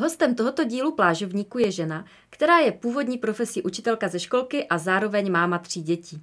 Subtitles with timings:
[0.00, 5.32] Hostem tohoto dílu plážovníku je žena, která je původní profesí učitelka ze školky a zároveň
[5.32, 6.20] máma tří dětí.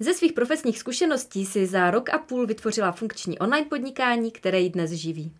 [0.00, 4.70] Ze svých profesních zkušeností si za rok a půl vytvořila funkční online podnikání, které ji
[4.70, 5.32] dnes živí.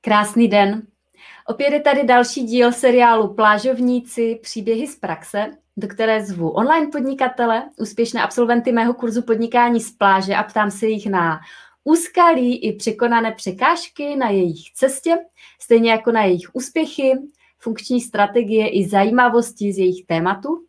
[0.00, 0.82] Krásný den.
[1.50, 7.62] Opět je tady další díl seriálu Plážovníci příběhy z praxe, do které zvu online podnikatele,
[7.76, 11.40] úspěšné absolventy mého kurzu podnikání z pláže a ptám se jich na
[11.84, 15.18] úskalí i překonané překážky na jejich cestě,
[15.60, 17.12] stejně jako na jejich úspěchy,
[17.58, 20.64] funkční strategie i zajímavosti z jejich tématu.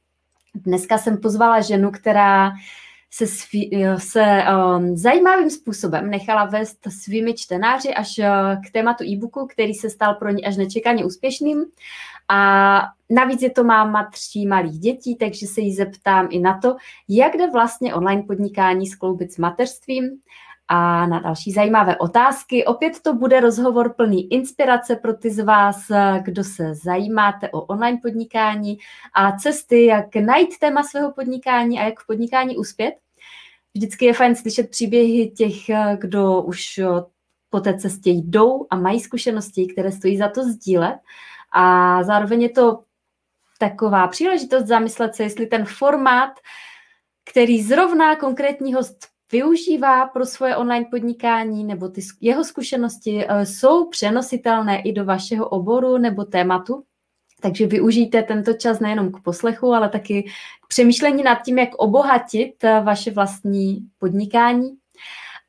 [0.56, 2.52] Dneska jsem pozvala ženu, která
[3.12, 4.44] se, svý, se
[4.78, 8.26] um, zajímavým způsobem nechala vést svými čtenáři až uh,
[8.68, 11.66] k tématu e-booku, který se stal pro ní až nečekaně úspěšným.
[12.28, 16.76] A navíc je to máma tří malých dětí, takže se jí zeptám i na to,
[17.08, 20.04] jak jde vlastně online podnikání skloubit s mateřstvím
[20.72, 22.66] a na další zajímavé otázky.
[22.66, 28.00] Opět to bude rozhovor plný inspirace pro ty z vás, kdo se zajímáte o online
[28.02, 28.78] podnikání
[29.14, 32.94] a cesty, jak najít téma svého podnikání a jak v podnikání uspět.
[33.74, 35.56] Vždycky je fajn slyšet příběhy těch,
[35.98, 36.80] kdo už
[37.50, 40.96] po té cestě jdou a mají zkušenosti, které stojí za to sdílet.
[41.52, 42.84] A zároveň je to
[43.60, 46.32] taková příležitost zamyslet se, jestli ten formát,
[47.32, 53.90] který zrovna konkrétní host využívá pro svoje online podnikání nebo ty jeho zkušenosti eh, jsou
[53.90, 56.84] přenositelné i do vašeho oboru nebo tématu.
[57.42, 60.24] Takže využijte tento čas nejenom k poslechu, ale taky
[60.64, 64.70] k přemýšlení nad tím, jak obohatit eh, vaše vlastní podnikání.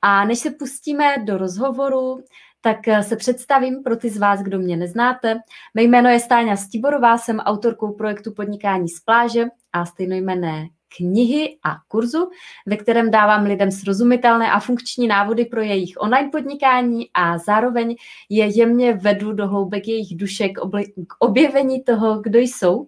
[0.03, 2.25] A než se pustíme do rozhovoru,
[2.61, 5.41] tak eh, se představím pro ty z vás, kdo mě neznáte.
[5.75, 11.77] Mé jméno je Stáňa Stiborová, jsem autorkou projektu Podnikání z pláže a stejnojmené knihy a
[11.89, 12.31] kurzu,
[12.67, 17.97] ve kterém dávám lidem srozumitelné a funkční návody pro jejich online podnikání a zároveň
[18.29, 20.61] je jemně vedu do hloubek jejich duše k,
[21.07, 22.87] k objevení toho, kdo jsou,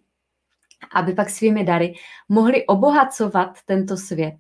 [0.95, 1.95] aby pak svými dary
[2.29, 4.35] mohli obohacovat tento svět.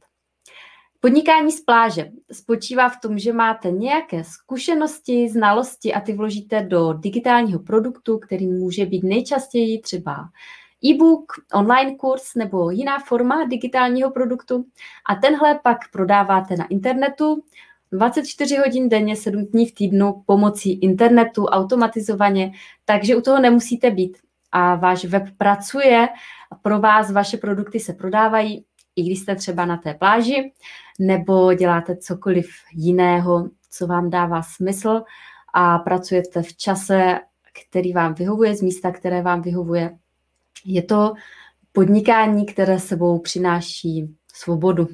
[1.00, 6.92] Podnikání z pláže spočívá v tom, že máte nějaké zkušenosti, znalosti a ty vložíte do
[6.92, 10.16] digitálního produktu, který může být nejčastěji třeba
[10.84, 14.64] e-book, online kurz nebo jiná forma digitálního produktu.
[15.08, 17.42] A tenhle pak prodáváte na internetu.
[17.92, 22.52] 24 hodin denně, 7 dní v týdnu pomocí internetu automatizovaně,
[22.84, 24.18] takže u toho nemusíte být.
[24.52, 26.08] A váš web pracuje,
[26.62, 28.64] pro vás vaše produkty se prodávají,
[28.96, 30.52] i když jste třeba na té pláži,
[30.98, 35.02] nebo děláte cokoliv jiného, co vám dává smysl
[35.54, 37.18] a pracujete v čase,
[37.64, 39.98] který vám vyhovuje, z místa, které vám vyhovuje
[40.64, 41.12] je to
[41.72, 44.88] podnikání, které sebou přináší svobodu.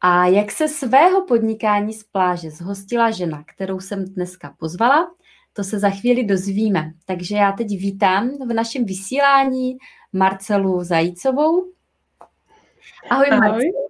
[0.00, 5.14] A jak se svého podnikání z pláže zhostila žena, kterou jsem dneska pozvala,
[5.52, 6.92] to se za chvíli dozvíme.
[7.04, 9.76] Takže já teď vítám v našem vysílání
[10.12, 11.64] Marcelu Zajícovou.
[13.10, 13.38] Ahoj, Ahoj.
[13.40, 13.88] Marcelu.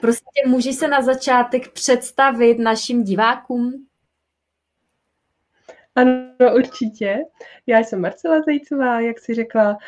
[0.00, 3.85] Prostě můžeš se na začátek představit našim divákům?
[5.96, 7.18] Ano, určitě.
[7.66, 9.78] Já jsem Marcela Zajícová, jak si řekla,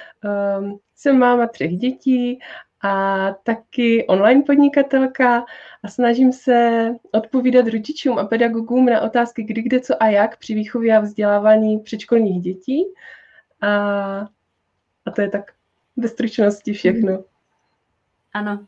[0.61, 2.39] um, jsem máma třech dětí
[2.83, 5.45] a taky online podnikatelka
[5.83, 10.55] a snažím se odpovídat rodičům a pedagogům na otázky kdy, kde, co a jak při
[10.55, 12.85] výchově a vzdělávání předškolních dětí.
[13.61, 13.69] A,
[15.05, 15.53] a to je tak
[15.97, 17.25] ve stručnosti všechno.
[18.33, 18.67] Ano.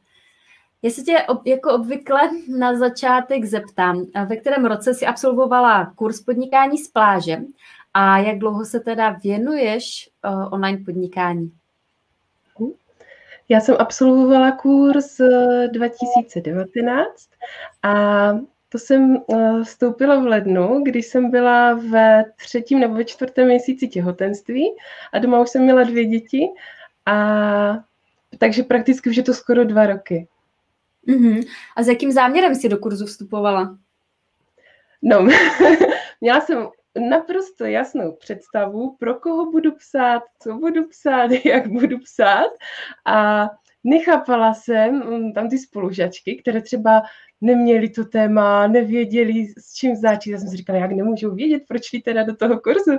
[0.88, 2.20] Se tě jako obvykle
[2.58, 7.40] na začátek zeptám, ve kterém roce si absolvovala kurz podnikání z pláže
[7.94, 11.52] a jak dlouho se teda věnuješ uh, online podnikání?
[13.50, 15.20] Já jsem absolvovala kurz
[15.72, 17.06] 2019
[17.84, 18.32] eh, a
[18.68, 23.88] to jsem eh, vstoupila v lednu, když jsem byla ve třetím nebo ve čtvrtém měsíci
[23.88, 24.70] těhotenství
[25.12, 26.48] a doma už jsem měla dvě děti
[27.06, 27.78] a
[28.38, 30.28] takže prakticky už je to skoro dva roky.
[31.08, 31.46] Mm-hmm.
[31.76, 33.78] A s jakým záměrem jsi do kurzu vstupovala?
[35.02, 35.26] No,
[36.20, 36.68] měla jsem
[37.08, 42.50] naprosto jasnou představu, pro koho budu psát, co budu psát, jak budu psát
[43.06, 43.48] a
[43.84, 47.02] nechápala jsem mm, tam ty spolužačky, které třeba
[47.40, 50.30] neměli to téma, nevěděli, s čím začít.
[50.30, 52.98] Já jsem si říkala, jak nemůžu vědět, proč šli teda do toho kurzu.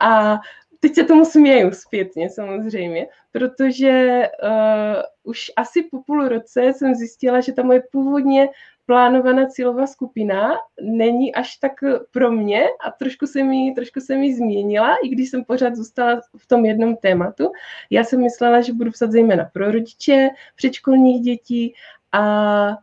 [0.00, 0.40] A
[0.82, 7.40] teď se tomu směju zpětně samozřejmě, protože uh, už asi po půl roce jsem zjistila,
[7.40, 8.48] že ta moje původně
[8.86, 11.72] plánovaná cílová skupina není až tak
[12.10, 16.20] pro mě a trošku se mi, trošku se mi změnila, i když jsem pořád zůstala
[16.36, 17.52] v tom jednom tématu.
[17.90, 21.74] Já jsem myslela, že budu psat zejména pro rodiče předškolních dětí,
[22.12, 22.78] a,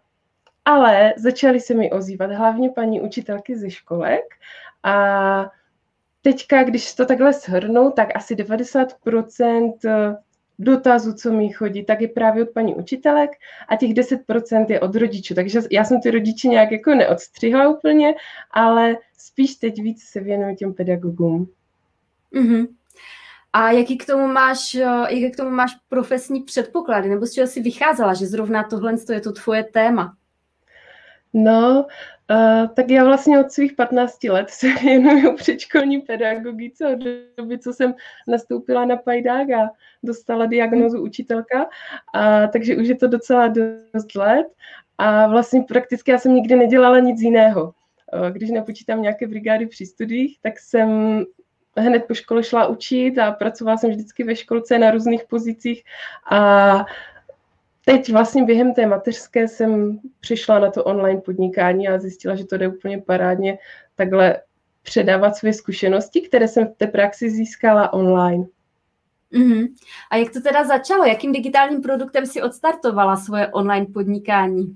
[0.65, 4.25] ale začaly se mi ozývat hlavně paní učitelky ze školek
[4.83, 5.51] a
[6.31, 10.17] teďka, když to takhle shrnu, tak asi 90%
[10.59, 13.31] dotazů, co mi chodí, tak je právě od paní učitelek
[13.67, 15.35] a těch 10% je od rodičů.
[15.35, 18.15] Takže já jsem ty rodiče nějak jako neodstřihla úplně,
[18.51, 21.49] ale spíš teď víc se věnuju těm pedagogům.
[22.33, 22.67] Mm-hmm.
[23.53, 24.73] A jaký k tomu máš,
[25.09, 29.21] jaký k tomu máš profesní předpoklady, nebo z čeho jsi vycházela, že zrovna tohle je
[29.21, 30.15] to tvoje téma?
[31.33, 31.85] No,
[32.31, 36.99] uh, tak já vlastně od svých 15 let se věnuju předškolní pedagogice od
[37.37, 37.93] doby, co jsem
[38.27, 39.69] nastoupila na Pajdák a
[40.03, 41.69] dostala diagnozu učitelka,
[42.13, 44.47] a, takže už je to docela dost let.
[44.97, 47.73] A vlastně prakticky já jsem nikdy nedělala nic jiného.
[48.31, 51.23] Když nepočítám nějaké brigády při studiích, tak jsem
[51.77, 55.83] hned po škole šla učit a pracovala jsem vždycky ve školce na různých pozicích.
[56.31, 56.85] A
[57.89, 62.57] teď vlastně během té mateřské jsem přišla na to online podnikání a zjistila, že to
[62.57, 63.57] jde úplně parádně
[63.95, 64.41] takhle
[64.81, 68.45] předávat své zkušenosti, které jsem v té praxi získala online.
[69.33, 69.67] Mm-hmm.
[70.11, 71.05] A jak to teda začalo?
[71.05, 74.75] Jakým digitálním produktem si odstartovala svoje online podnikání?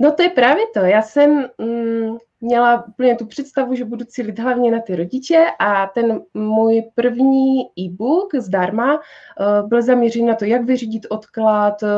[0.00, 0.80] No to je právě to.
[0.80, 5.86] Já jsem mm, měla úplně tu představu, že budu cílit hlavně na ty rodiče a
[5.86, 11.88] ten můj první e-book zdarma uh, byl zaměřen na to, jak vyřídit odklad, uh,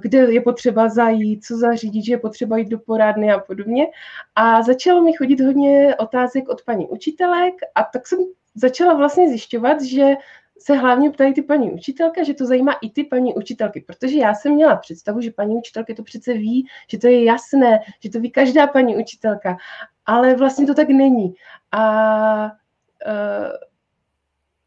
[0.00, 3.86] kde je potřeba zajít, co zařídit, že je potřeba jít do porádny a podobně.
[4.34, 8.18] A začalo mi chodit hodně otázek od paní učitelek a tak jsem
[8.54, 10.14] začala vlastně zjišťovat, že
[10.58, 14.34] se hlavně ptají ty paní učitelka, že to zajímá i ty paní učitelky, protože já
[14.34, 18.20] jsem měla představu, že paní učitelky to přece ví, že to je jasné, že to
[18.20, 19.56] ví každá paní učitelka,
[20.06, 21.34] ale vlastně to tak není.
[21.72, 22.44] A
[23.06, 23.68] uh,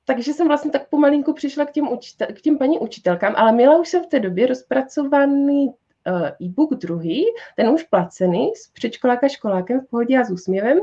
[0.05, 3.77] takže jsem vlastně tak pomalinku přišla k těm, učitel, k těm paní učitelkám, ale měla
[3.77, 9.81] už jsem v té době rozpracovaný uh, e-book druhý, ten už placený, s předškoláka školákem
[9.81, 10.79] v pohodě a s úsměvem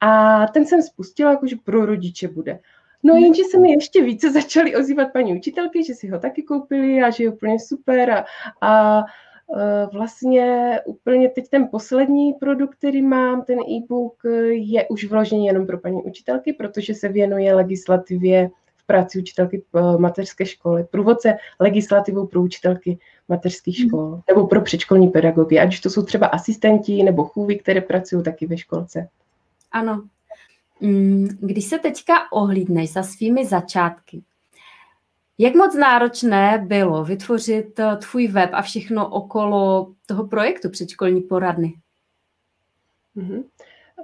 [0.00, 2.60] a ten jsem spustila, jakože pro rodiče bude.
[3.02, 7.02] No jenže se mi ještě více začaly ozývat paní učitelky, že si ho taky koupili
[7.02, 8.24] a že je úplně super a,
[8.60, 15.46] a e, vlastně úplně teď ten poslední produkt, který mám, ten e-book, je už vložený
[15.46, 19.62] jenom pro paní učitelky, protože se věnuje legislativě v práci učitelky
[19.98, 23.88] mateřské školy, průvodce legislativou pro učitelky mateřských hmm.
[23.88, 28.22] škol, nebo pro předškolní pedagogy, ať už to jsou třeba asistenti nebo chůvy, které pracují
[28.22, 29.08] taky ve školce.
[29.72, 30.08] Ano, Mm,
[31.40, 34.22] když se teďka ohlídneš za svými začátky,
[35.38, 41.74] jak moc náročné bylo vytvořit eh, tvůj web a všechno okolo toho projektu předškolní poradny?
[43.16, 43.44] Mm-hmm.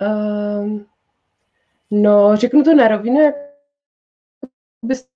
[0.00, 0.86] Um,
[1.90, 3.34] no, řeknu to na rovinu, jak
[4.82, 5.11] bez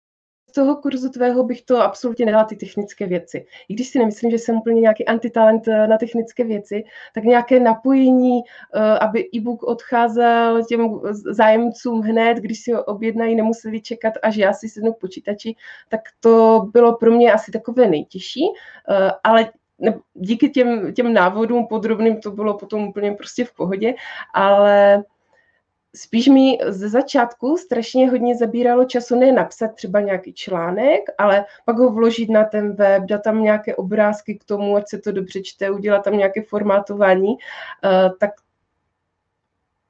[0.57, 3.47] toho kurzu tvého bych to absolutně nedala ty technické věci.
[3.69, 7.61] I když si nemyslím, že jsem úplně nějaký antitalent eh, na technické věci, tak nějaké
[7.61, 14.37] napojení, eh, aby e-book odcházel těm zájemcům hned, když si ho objednají, nemuseli čekat, až
[14.37, 15.55] já si sednu k počítači,
[15.89, 18.45] tak to bylo pro mě asi takové nejtěžší,
[18.91, 19.51] eh, ale
[20.15, 23.95] díky těm, těm návodům podrobným to bylo potom úplně prostě v pohodě,
[24.35, 25.05] ale
[25.97, 31.79] spíš mi ze začátku strašně hodně zabíralo času ne napsat třeba nějaký článek, ale pak
[31.79, 35.43] ho vložit na ten web, dát tam nějaké obrázky k tomu, ať se to dobře
[35.43, 37.39] čte, udělat tam nějaké formátování, uh,
[38.21, 38.31] tak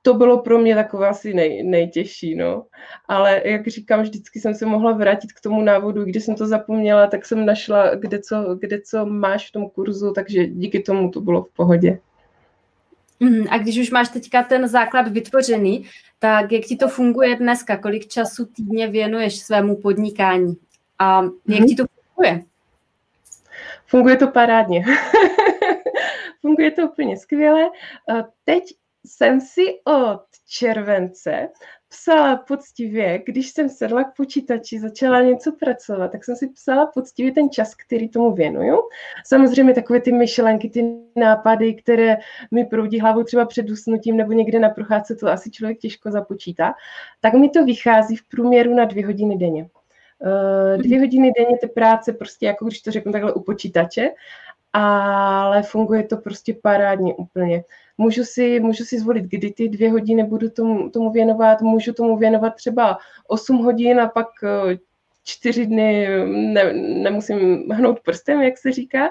[0.03, 2.67] to bylo pro mě takové asi nej, nejtěžší, no.
[3.09, 7.07] Ale jak říkám, vždycky jsem se mohla vrátit k tomu návodu, když jsem to zapomněla,
[7.07, 11.21] tak jsem našla, kde co, kde co máš v tom kurzu, takže díky tomu to
[11.21, 11.99] bylo v pohodě.
[13.21, 15.87] Mm, a když už máš teďka ten základ vytvořený,
[16.19, 17.77] tak jak ti to funguje dneska?
[17.77, 20.57] Kolik času týdně věnuješ svému podnikání?
[20.99, 21.67] A jak mm.
[21.67, 22.45] ti to funguje?
[23.87, 24.85] Funguje to parádně.
[26.41, 27.71] funguje to úplně skvěle.
[28.45, 28.65] Teď
[29.07, 31.49] jsem si od července
[31.89, 37.33] psala poctivě, když jsem sedla k počítači, začala něco pracovat, tak jsem si psala poctivě
[37.33, 38.77] ten čas, který tomu věnuju.
[39.27, 42.17] Samozřejmě takové ty myšlenky, ty nápady, které
[42.51, 46.75] mi proudí hlavou třeba před usnutím nebo někde na procházce, to asi člověk těžko započítá,
[47.21, 49.69] tak mi to vychází v průměru na dvě hodiny denně.
[50.25, 54.11] Eh, dvě hodiny denně té práce, prostě jako když to řeknu takhle u počítače,
[54.73, 57.65] ale funguje to prostě parádně úplně
[57.99, 62.17] můžu si, můžu si zvolit, kdy ty dvě hodiny budu tomu, tomu věnovat, můžu tomu
[62.17, 62.99] věnovat třeba
[63.29, 64.29] 8 hodin a pak
[65.25, 69.11] čtyři dny ne, nemusím hnout prstem, jak se říká.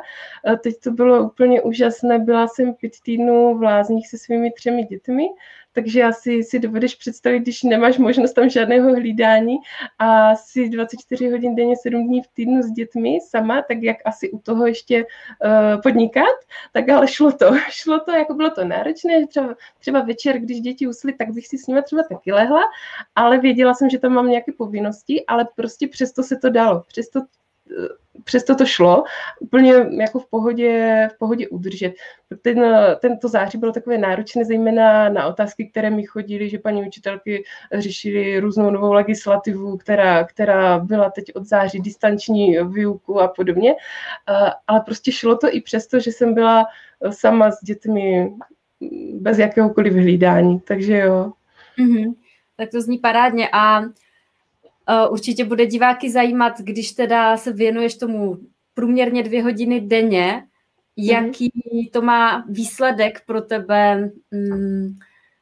[0.63, 5.27] Teď to bylo úplně úžasné, byla jsem pět týdnů v lázních se svými třemi dětmi
[5.75, 9.55] takže asi si dovedeš představit, když nemáš možnost tam žádného hlídání
[9.99, 14.31] a si 24 hodin denně, 7 dní v týdnu s dětmi sama, tak jak asi
[14.31, 16.35] u toho ještě uh, podnikat,
[16.73, 17.51] tak ale šlo to.
[17.69, 21.57] Šlo to, jako bylo to náročné, třeba, třeba večer, když děti usly, tak bych si
[21.57, 22.61] s nimi třeba taky lehla,
[23.15, 26.83] ale věděla jsem, že tam mám nějaké povinnosti, ale prostě přesto se to dalo.
[26.87, 27.21] Přesto
[28.23, 29.03] přesto to šlo
[29.39, 31.93] úplně jako v pohodě, v pohodě udržet.
[32.41, 37.43] Ten, tento září bylo takové náročné, zejména na otázky, které mi chodily, že paní učitelky
[37.73, 43.75] řešily různou novou legislativu, která, která byla teď od září distanční výuku a podobně.
[44.67, 46.65] Ale prostě šlo to i přesto, že jsem byla
[47.09, 48.33] sama s dětmi
[49.13, 50.59] bez jakéhokoliv hlídání.
[50.59, 51.31] Takže jo.
[51.79, 52.13] Mm-hmm.
[52.57, 53.49] Tak to zní parádně.
[53.53, 53.81] A
[55.09, 58.37] určitě bude diváky zajímat, když teda se věnuješ tomu
[58.73, 60.43] průměrně dvě hodiny denně, mhm.
[60.97, 61.91] jaký mm-hmm.
[61.91, 64.97] to má výsledek pro tebe, mm,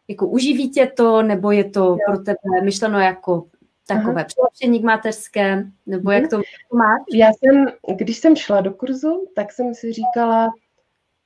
[0.08, 1.98] jako uživí tě to, nebo je to jo.
[2.08, 3.46] pro tebe myšleno jako
[3.88, 7.02] takové přilepšení k mateřské, nebo jak to, to máš?
[7.14, 7.66] Já jsem,
[7.98, 10.54] když jsem šla do kurzu, tak jsem si říkala,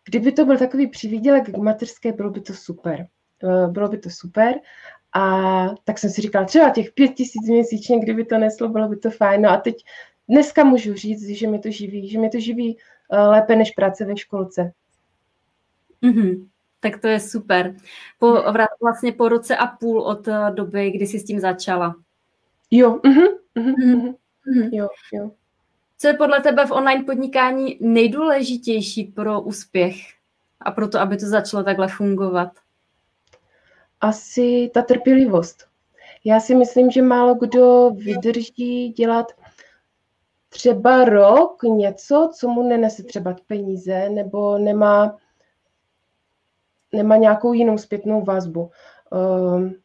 [0.10, 3.08] kdyby to byl takový přivídělek k mateřské, bylo by to super.
[3.44, 4.56] Eh, bylo by to super
[5.14, 8.98] a tak jsem si říkala, třeba těch pět tisíc měsíčně, kdyby to neslo, bylo by
[8.98, 9.42] to fajn.
[9.42, 9.76] No a teď
[10.30, 12.78] dneska můžu říct, že mi to živí, že mi to živí
[13.12, 14.72] uh, lépe než práce ve školce.
[16.04, 16.48] Mm-hmm.
[16.80, 17.76] Tak to je super.
[18.20, 18.44] Po,
[18.82, 21.96] vlastně po roce a půl od eh, doby, kdy jsi s tím začala.
[22.72, 22.96] Jo.
[22.96, 23.28] Mm-hmm.
[23.58, 24.16] Mm-hmm.
[24.48, 24.70] Mm-hmm.
[24.72, 25.32] Jo, jo.
[25.98, 29.96] Co je podle tebe v online podnikání nejdůležitější pro úspěch
[30.60, 32.52] a pro to, aby to začalo takhle fungovat?
[34.02, 35.68] Asi ta trpělivost.
[36.26, 39.32] Já si myslím, že málo kdo vydrží dělat
[40.50, 45.18] třeba rok něco, co mu nenese třeba peníze, nebo nemá,
[46.94, 48.72] nemá nějakou jinou zpětnou vazbu.
[49.14, 49.76] Ehm,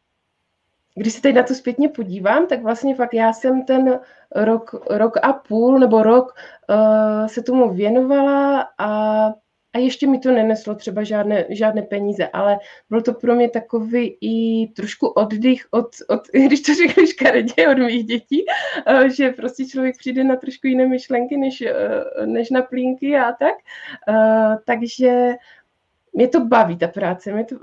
[0.94, 4.00] když se teď na to zpětně podívám, tak vlastně fakt já jsem ten
[4.34, 6.34] rok, rok a půl nebo rok
[6.68, 9.28] uh, se tomu věnovala a
[9.74, 12.58] a ještě mi to neneslo třeba žádné, žádné peníze, ale
[12.90, 17.78] byl to pro mě takový i trošku oddych od, od když to řekli škaredě, od
[17.78, 18.44] mých dětí,
[18.86, 23.32] eh, že prostě člověk přijde na trošku jiné myšlenky, než, eh, než na plínky a
[23.32, 23.54] tak.
[24.08, 25.34] Eh, takže
[26.12, 27.56] mě to baví, ta práce, mě to,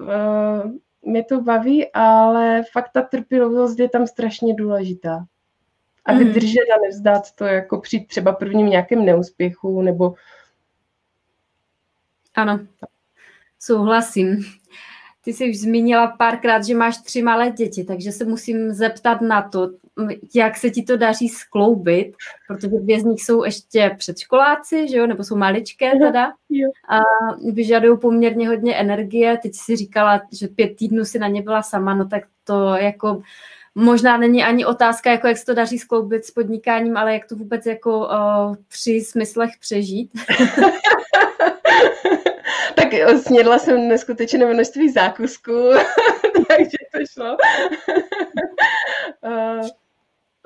[1.02, 5.26] mě to baví, ale fakt ta trpělivost je tam strašně důležitá.
[6.06, 6.24] A mhm.
[6.24, 10.14] vydržet a nevzdát to jako při třeba prvním nějakém neúspěchu nebo
[12.36, 12.60] ano,
[13.60, 14.46] souhlasím.
[15.24, 19.42] Ty jsi už zmínila párkrát, že máš tři malé děti, takže se musím zeptat na
[19.42, 19.70] to,
[20.36, 22.16] jak se ti to daří skloubit,
[22.48, 26.32] protože dvě z nich jsou ještě předškoláci, že jo, nebo jsou maličké teda
[26.90, 27.00] a
[27.54, 29.38] vyžadují poměrně hodně energie.
[29.38, 33.22] Teď si říkala, že pět týdnů si na ně byla sama, no tak to jako
[33.76, 37.36] možná není ani otázka, jako jak se to daří skloubit s podnikáním, ale jak to
[37.36, 40.12] vůbec jako uh, při smyslech přežít.
[42.76, 42.88] tak
[43.22, 45.52] snědla jsem neskutečné množství zákusků,
[46.48, 47.38] takže to šlo.
[49.24, 49.68] uh,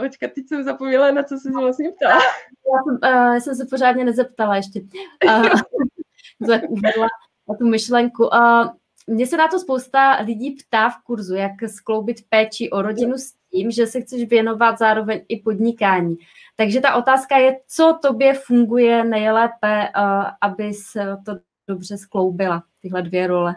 [0.05, 2.21] Očka, teď jsem zapomněla, na co jsi vlastně ptala.
[2.23, 4.81] Já jsem, uh, jsem se pořádně nezeptala ještě.
[5.25, 5.49] Uh,
[7.49, 8.23] na tu myšlenku.
[8.27, 8.67] Uh,
[9.07, 13.33] mně se na to spousta lidí ptá v kurzu, jak skloubit péči o rodinu s
[13.53, 16.15] tím, že se chceš věnovat zároveň i podnikání.
[16.55, 20.83] Takže ta otázka je, co tobě funguje nejlépe, uh, abys
[21.25, 21.35] to
[21.67, 23.55] dobře skloubila, tyhle dvě role?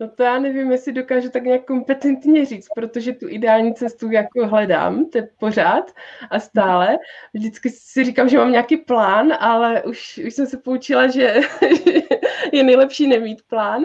[0.00, 4.46] No to já nevím, jestli dokážu tak nějak kompetentně říct, protože tu ideální cestu jako
[4.46, 5.92] hledám, to je pořád
[6.30, 6.98] a stále.
[7.34, 11.34] Vždycky si říkám, že mám nějaký plán, ale už, už jsem se poučila, že
[12.52, 13.82] je nejlepší nemít plán.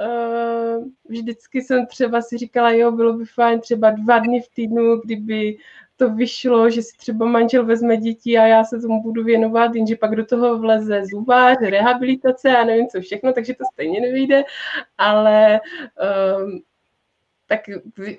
[0.00, 0.76] Eh,
[1.08, 5.56] vždycky jsem třeba si říkala, jo, bylo by fajn třeba dva dny v týdnu, kdyby
[5.96, 9.96] to vyšlo, že si třeba manžel vezme děti a já se tomu budu věnovat, jenže
[9.96, 14.44] pak do toho vleze zubář, rehabilitace a nevím co všechno, takže to stejně nevyjde,
[14.98, 15.60] ale
[16.38, 16.62] um,
[17.46, 17.60] tak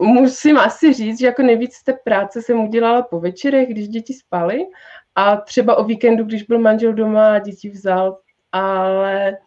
[0.01, 4.65] musím asi říct, že jako nejvíc té práce jsem udělala po večerech, když děti spaly
[5.15, 8.17] a třeba o víkendu, když byl manžel doma a děti vzal,
[8.51, 9.37] ale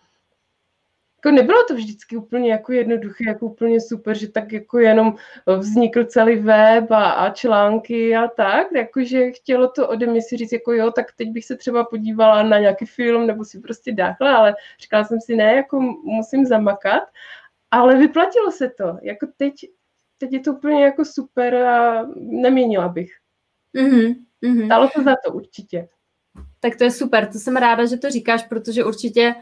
[1.25, 5.17] jako nebylo to vždycky úplně jako jednoduché, jako úplně super, že tak jako jenom
[5.59, 10.53] vznikl celý web a, a články a tak, jakože chtělo to ode mě si říct,
[10.53, 14.37] jako jo, tak teď bych se třeba podívala na nějaký film nebo si prostě dáchla,
[14.37, 17.03] ale říkala jsem si, ne, jako musím zamakat,
[17.71, 19.55] ale vyplatilo se to, jako teď,
[20.19, 23.11] teď je to úplně jako super a neměnila bych.
[23.77, 24.67] Mm-hmm.
[24.67, 25.89] Stalo to za to určitě.
[26.61, 29.35] Tak to je super, to jsem ráda, že to říkáš, protože určitě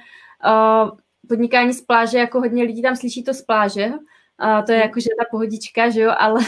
[0.46, 0.90] uh,
[1.28, 5.00] podnikání z pláže, jako hodně lidí tam slyší to z pláže, uh, to je jako,
[5.00, 6.40] že ta pohodička, že jo, ale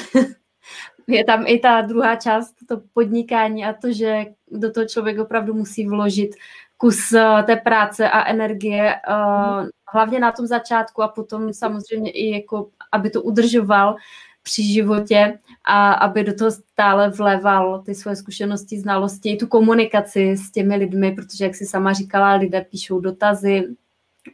[1.06, 5.54] je tam i ta druhá část, to podnikání a to, že do toho člověk opravdu
[5.54, 6.30] musí vložit
[6.76, 12.30] kus uh, té práce a energie, uh, hlavně na tom začátku a potom samozřejmě i
[12.30, 13.96] jako, aby to udržoval
[14.42, 20.36] při životě a aby do toho stále vleval ty svoje zkušenosti, znalosti, i tu komunikaci
[20.36, 23.64] s těmi lidmi, protože, jak si sama říkala, lidé píšou dotazy,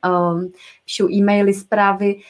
[0.06, 0.52] um,
[0.84, 2.20] píšou e-maily, zprávy,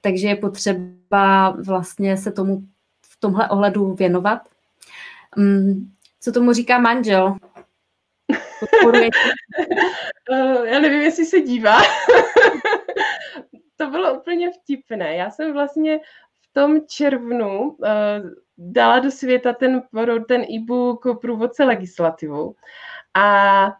[0.00, 2.62] takže je potřeba vlastně se tomu
[3.06, 4.42] v tomhle ohledu věnovat.
[5.36, 7.36] Um, co tomu říká manžel?
[10.30, 11.78] uh, já nevím, jestli se dívá.
[13.76, 15.16] to bylo úplně vtipné.
[15.16, 16.00] Já jsem vlastně
[16.52, 17.86] tom červnu uh,
[18.58, 19.82] dala do světa ten,
[20.28, 22.54] ten e-book průvodce legislativou
[23.14, 23.76] a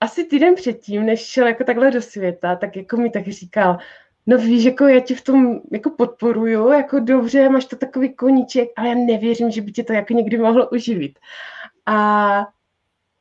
[0.00, 3.78] asi týden předtím, než šel jako takhle do světa, tak jako mi tak říkal,
[4.26, 8.68] no víš, jako já ti v tom jako podporuju, jako dobře, máš to takový koníček,
[8.76, 11.18] ale já nevěřím, že by tě to jako někdy mohlo uživit.
[11.86, 12.38] A,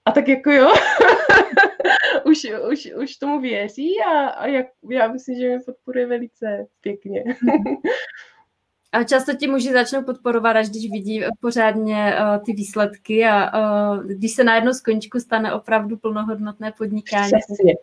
[0.06, 0.74] a tak jako jo,
[2.26, 7.24] už, už, už tomu věří a, a jak, já myslím, že mě podporuje velice pěkně.
[8.92, 14.04] A často ti muži začnou podporovat, až když vidí pořádně uh, ty výsledky a uh,
[14.04, 17.32] když se na jednu skončku stane opravdu plnohodnotné podnikání.
[17.48, 17.74] Přesně.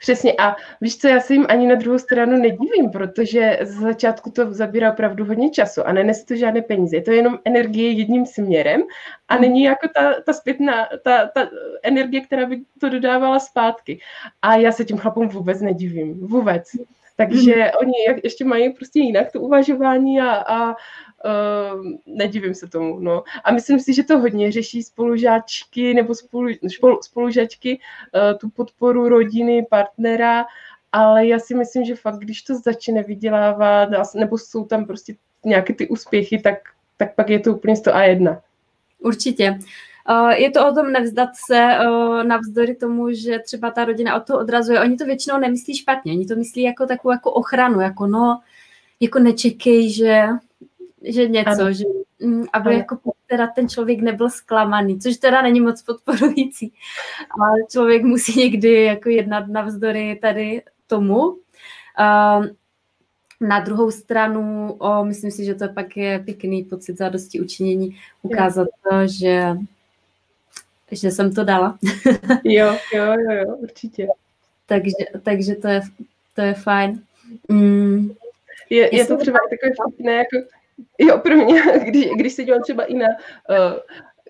[0.00, 4.30] Přesně a víš co, já se jim ani na druhou stranu nedivím, protože z začátku
[4.30, 6.96] to zabírá opravdu hodně času a nenese to žádné peníze.
[6.96, 8.82] Je to jenom energie jedním směrem
[9.28, 9.42] a hmm.
[9.42, 11.48] není jako ta, ta zpětná, ta, ta
[11.82, 14.00] energie, která by to dodávala zpátky.
[14.42, 16.26] A já se tím chlapům vůbec nedivím.
[16.26, 16.70] Vůbec.
[17.16, 17.70] Takže mm.
[17.80, 23.00] oni jak, ještě mají prostě jinak to uvažování a, a uh, nedivím se tomu.
[23.00, 23.22] No.
[23.44, 29.08] A myslím si, že to hodně řeší spolužáčky nebo spolu, spolu, spolužačky uh, tu podporu
[29.08, 30.46] rodiny, partnera,
[30.92, 35.74] ale já si myslím, že fakt, když to začne vydělávat nebo jsou tam prostě nějaké
[35.74, 36.58] ty úspěchy, tak,
[36.96, 38.42] tak pak je to úplně 100 a jedna.
[38.98, 39.58] Určitě.
[40.08, 44.26] Eh, je to o tom nevzdat se eh, navzdory tomu, že třeba ta rodina od
[44.26, 44.80] toho odrazuje.
[44.80, 48.40] Oni to většinou nemyslí špatně, oni to myslí jako takovou jako ochranu, jako no,
[49.00, 50.26] jako nečekej, že,
[51.02, 51.72] že něco, ano.
[51.72, 51.84] že,
[52.20, 52.78] mm, aby ano.
[52.78, 56.72] jako teda ten člověk nebyl zklamaný, což teda není moc podporující.
[57.40, 61.18] Ale člověk musí někdy jako jednat navzdory tady tomu.
[61.28, 62.46] Uh,
[63.40, 68.68] na druhou stranu, o, myslím si, že to pak je pěkný pocit zadosti učinění, ukázat
[68.90, 69.56] to, že
[70.92, 71.78] že jsem to dala.
[72.44, 74.08] jo, jo, jo, jo, určitě.
[74.66, 75.80] takže, takže to je,
[76.34, 77.02] to je fajn.
[77.48, 78.10] Mm.
[78.70, 80.48] Je, je to třeba takové vtipné, jako,
[80.98, 83.78] jo, pro mě, když, když se dělám třeba i na uh,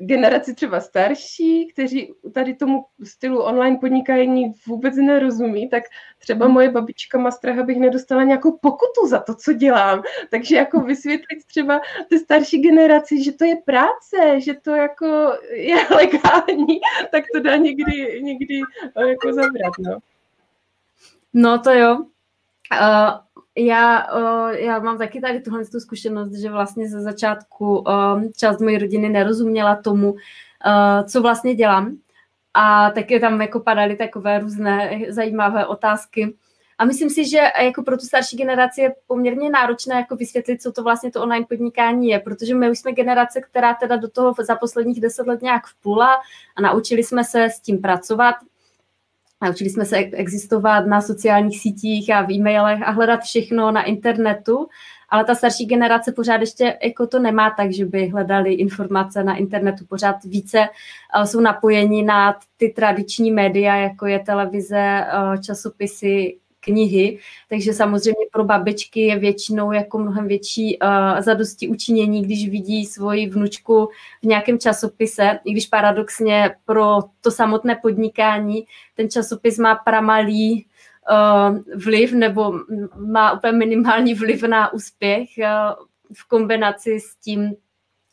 [0.01, 5.85] generaci třeba starší, kteří tady tomu stylu online podnikání vůbec nerozumí, tak
[6.19, 6.55] třeba hmm.
[6.55, 10.03] moje babička má strach, abych nedostala nějakou pokutu za to, co dělám.
[10.31, 15.77] Takže jako vysvětlit třeba ty starší generaci, že to je práce, že to jako je
[15.91, 16.81] legální,
[17.11, 18.61] tak to dá někdy, někdy
[18.97, 19.99] eh, jako zabrat, no.
[21.35, 21.99] No to jo.
[22.73, 23.26] Uh,
[23.57, 28.61] já, uh, já mám taky tady tuhle tu zkušenost, že vlastně ze začátku uh, část
[28.61, 30.19] mojí rodiny nerozuměla tomu, uh,
[31.07, 31.97] co vlastně dělám.
[32.55, 36.35] A taky tam jako padaly takové různé zajímavé otázky.
[36.79, 40.73] A myslím si, že jako pro tu starší generaci je poměrně náročné jako vysvětlit, co
[40.73, 44.35] to vlastně to online podnikání je, protože my už jsme generace, která teda do toho
[44.41, 46.21] za posledních deset let nějak vplula
[46.57, 48.35] a naučili jsme se s tím pracovat
[49.43, 54.69] Naučili jsme se existovat na sociálních sítích a v e-mailech a hledat všechno na internetu,
[55.09, 59.37] ale ta starší generace pořád ještě jako to nemá tak, že by hledali informace na
[59.37, 59.85] internetu.
[59.89, 67.19] Pořád více eh, jsou napojeni na ty tradiční média, jako je televize, eh, časopisy, knihy,
[67.49, 73.31] takže samozřejmě pro babičky je většinou jako mnohem větší uh, zadosti učinění, když vidí svoji
[73.31, 73.89] vnučku
[74.23, 80.67] v nějakém časopise, i když paradoxně pro to samotné podnikání ten časopis má pramalý
[81.11, 82.53] uh, vliv nebo
[82.97, 87.55] má úplně minimální vliv na úspěch uh, v kombinaci s tím,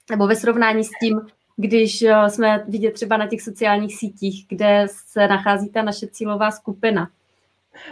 [0.10, 1.22] nebo ve srovnání s tím,
[1.58, 7.10] když jsme vidět třeba na těch sociálních sítích, kde se nachází ta naše cílová skupina.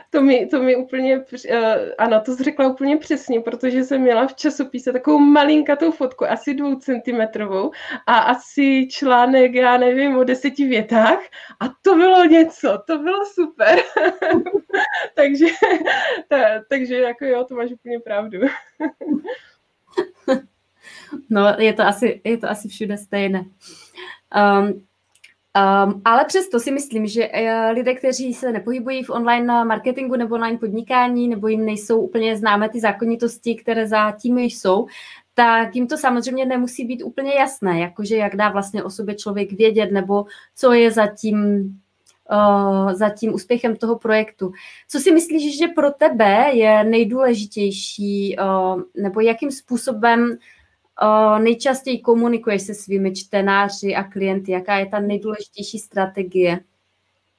[0.10, 1.24] To mi, to mi úplně, uh,
[1.98, 6.54] ano, to jsi řekla úplně přesně, protože jsem měla v časopise takovou malinkatou fotku, asi
[6.54, 7.72] dvou centimetrovou
[8.08, 11.20] a asi článek, já nevím, o deseti větách
[11.60, 13.80] a to bylo něco, to bylo super.
[15.15, 15.46] takže,
[16.28, 16.38] ta,
[16.70, 18.39] takže jako jo, to máš úplně pravdu.
[21.30, 23.46] no, je to asi, je to asi všude stejné.
[24.36, 24.86] Um,
[25.58, 30.36] Um, ale přesto si myslím, že uh, lidé, kteří se nepohybují v online marketingu nebo
[30.36, 34.88] online podnikání, nebo jim nejsou úplně známé ty zákonitosti, které zatím jsou,
[35.34, 39.52] tak jim to samozřejmě nemusí být úplně jasné, jakože jak dá vlastně o sobě člověk
[39.52, 41.64] vědět, nebo co je zatím
[42.32, 44.52] uh, za tím úspěchem toho projektu.
[44.88, 50.38] Co si myslíš, že pro tebe je nejdůležitější, uh, nebo jakým způsobem
[51.40, 54.52] nejčastěji komunikuješ se svými čtenáři a klienty?
[54.52, 56.60] Jaká je ta nejdůležitější strategie?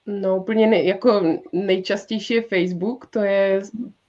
[0.06, 3.62] No úplně ne, jako nejčastější je Facebook, to je,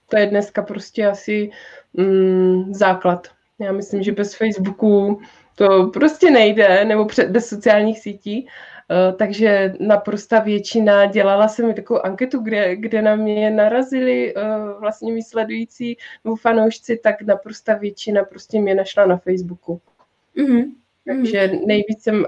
[0.09, 1.51] to je dneska prostě asi
[1.93, 3.27] mm, základ.
[3.59, 5.21] Já myslím, že bez Facebooku
[5.55, 8.43] to prostě nejde, nebo před, bez sociálních sítí.
[8.43, 8.49] Uh,
[9.17, 14.41] takže naprosta většina, dělala jsem mi takovou anketu, kde, kde na mě narazili uh,
[14.81, 19.81] vlastně mý sledující nebo fanoušci, tak naprosta většina prostě mě našla na Facebooku.
[20.37, 20.65] Mm-hmm.
[21.07, 22.25] Takže nejvíc jsem,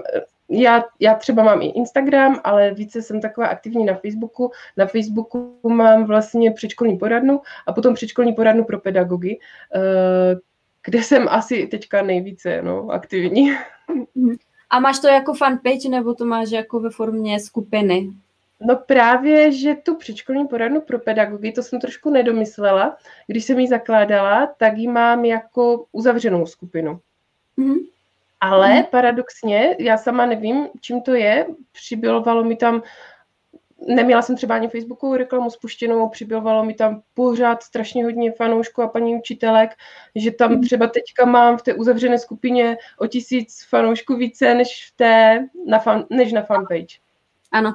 [0.48, 4.50] já, já třeba mám i Instagram, ale více jsem taková aktivní na Facebooku.
[4.76, 9.38] Na Facebooku mám vlastně předškolní poradnu a potom předškolní poradnu pro pedagogy,
[9.74, 10.40] uh,
[10.84, 13.52] kde jsem asi teďka nejvíce no, aktivní.
[14.70, 18.10] A máš to jako fanpage, nebo to máš jako ve formě skupiny?
[18.60, 22.96] No právě, že tu předškolní poradnu pro pedagogy, to jsem trošku nedomyslela.
[23.26, 27.00] Když jsem ji zakládala, tak ji mám jako uzavřenou skupinu.
[27.58, 27.78] Mm-hmm.
[28.40, 28.86] Ale mm-hmm.
[28.86, 32.82] paradoxně, já sama nevím, čím to je, přibylovalo mi tam
[33.86, 38.88] neměla jsem třeba ani Facebookovou reklamu spuštěnou, přibylovalo mi tam pořád strašně hodně fanoušků a
[38.88, 39.70] paní učitelek,
[40.14, 40.62] že tam mhm.
[40.62, 45.78] třeba teďka mám v té uzavřené skupině o tisíc fanoušků více než, v té, na
[45.78, 46.98] fan, než na fanpage.
[47.52, 47.74] Ano,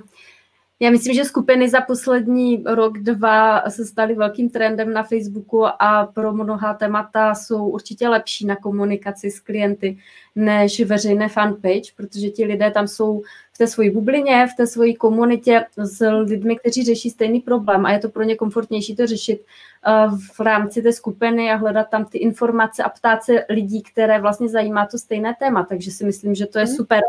[0.81, 6.05] já myslím, že skupiny za poslední rok, dva se staly velkým trendem na Facebooku a
[6.13, 9.97] pro mnoha témata jsou určitě lepší na komunikaci s klienty
[10.35, 13.21] než veřejné fanpage, protože ti lidé tam jsou
[13.53, 17.91] v té své bublině, v té své komunitě s lidmi, kteří řeší stejný problém a
[17.91, 19.41] je to pro ně komfortnější to řešit
[19.87, 24.21] eh, v rámci té skupiny a hledat tam ty informace a ptát se lidí, které
[24.21, 25.63] vlastně zajímá to stejné téma.
[25.63, 26.73] Takže si myslím, že to je mhm.
[26.75, 27.01] super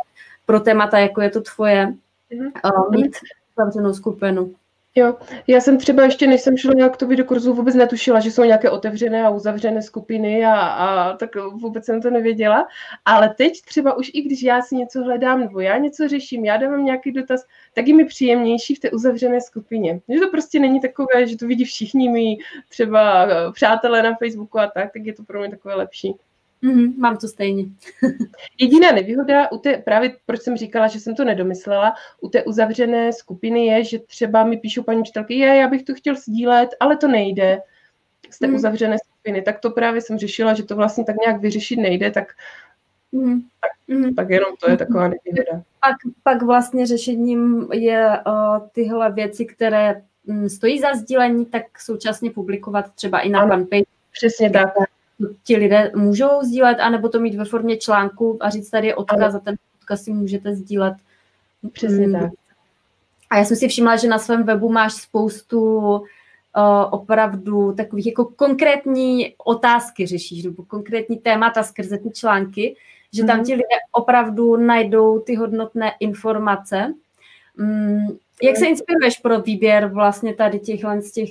[0.47, 1.87] pro témata, jako je to tvoje,
[2.31, 2.53] mhm.
[2.65, 3.17] eh, mít
[3.59, 4.55] zavřenou skupinu.
[4.95, 8.31] Jo, já jsem třeba ještě, než jsem šla nějak to do kurzu, vůbec netušila, že
[8.31, 12.67] jsou nějaké otevřené a uzavřené skupiny a, a tak vůbec jsem to nevěděla.
[13.05, 16.57] Ale teď třeba už i když já si něco hledám nebo já něco řeším, já
[16.57, 20.01] dávám nějaký dotaz, tak je mi příjemnější v té uzavřené skupině.
[20.09, 22.39] Že to prostě není takové, že to vidí všichni mý
[22.69, 26.15] třeba přátelé na Facebooku a tak, tak je to pro mě takové lepší.
[26.63, 27.65] Mm-hmm, mám to stejně.
[28.61, 33.13] Jediná nevýhoda, u té, právě proč jsem říkala, že jsem to nedomyslela, u té uzavřené
[33.13, 36.97] skupiny je, že třeba mi píšou paní učitelky, je, já bych to chtěl sdílet, ale
[36.97, 37.59] to nejde
[38.31, 38.55] z té mm.
[38.55, 39.43] uzavřené skupiny.
[39.43, 42.33] Tak to právě jsem řešila, že to vlastně tak nějak vyřešit nejde, tak,
[43.13, 43.41] mm.
[43.41, 44.15] tak, mm.
[44.15, 45.63] tak jenom to je taková nevýhoda.
[45.81, 52.31] Pak, pak vlastně řešením je uh, tyhle věci, které um, stojí za sdílení, tak současně
[52.31, 53.85] publikovat třeba i na fanpage.
[54.13, 54.69] Přesně tak
[55.45, 59.35] ti lidé můžou sdílet, anebo to mít ve formě článku a říct tady je odkaz
[59.35, 60.95] a ten odkaz si můžete sdílet.
[61.73, 62.13] Přesně mm.
[62.13, 62.31] tak.
[63.31, 66.03] A já jsem si všimla, že na svém webu máš spoustu uh,
[66.91, 72.77] opravdu takových jako konkrétní otázky řešíš, nebo konkrétní témata skrze ty články,
[73.13, 73.45] že tam mm.
[73.45, 76.95] ti lidé opravdu najdou ty hodnotné informace.
[77.59, 81.31] Um, jak se inspiruješ pro výběr vlastně tady těchhle z těch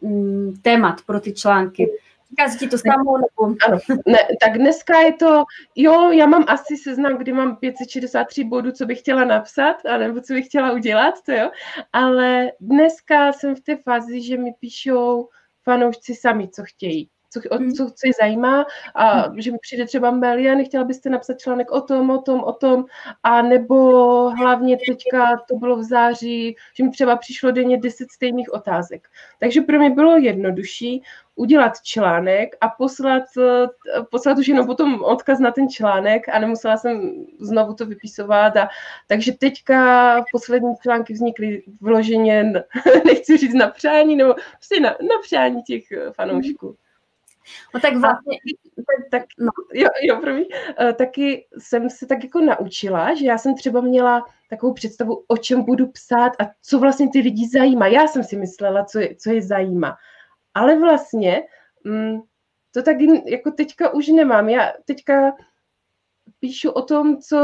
[0.00, 1.90] uh, témat pro ty články?
[2.30, 3.18] Říká ti to samo?
[3.18, 3.56] Nebo...
[3.66, 5.44] Ano, ne, tak dneska je to,
[5.76, 10.32] jo, já mám asi seznam, kdy mám 563 bodů, co bych chtěla napsat, nebo co
[10.32, 11.50] bych chtěla udělat, to jo,
[11.92, 15.28] ale dneska jsem v té fázi, že mi píšou
[15.64, 17.72] fanoušci sami, co chtějí co, o, hmm.
[17.72, 19.40] co, co je zajímá a hmm.
[19.40, 22.52] že mi přijde třeba mail, já nechtěla byste napsat článek o tom, o tom, o
[22.52, 22.84] tom
[23.22, 28.52] a nebo hlavně teďka to bylo v září, že mi třeba přišlo denně 10 stejných
[28.52, 29.08] otázek.
[29.40, 31.02] Takže pro mě bylo jednodušší
[31.40, 33.22] udělat článek a poslat,
[34.10, 38.56] poslat už jenom potom odkaz na ten článek a nemusela jsem znovu to vypisovat.
[38.56, 38.68] A,
[39.06, 42.52] takže teďka poslední články vznikly vloženě,
[43.04, 45.82] nechci říct na přání, nebo prostě na, na přání těch
[46.14, 46.76] fanoušků.
[47.74, 48.38] No tak vlastně...
[49.10, 49.50] tak, no.
[49.72, 50.44] jo, jo, promiň.
[50.82, 55.36] Uh, taky jsem se tak jako naučila, že já jsem třeba měla takovou představu, o
[55.36, 57.86] čem budu psát a co vlastně ty lidi zajímá.
[57.86, 59.96] Já jsem si myslela, co je, co je zajímá.
[60.54, 61.42] Ale vlastně
[61.84, 62.20] mm,
[62.74, 64.48] to tak jako teďka už nemám.
[64.48, 65.32] Já teďka
[66.40, 67.38] píšu o tom, co,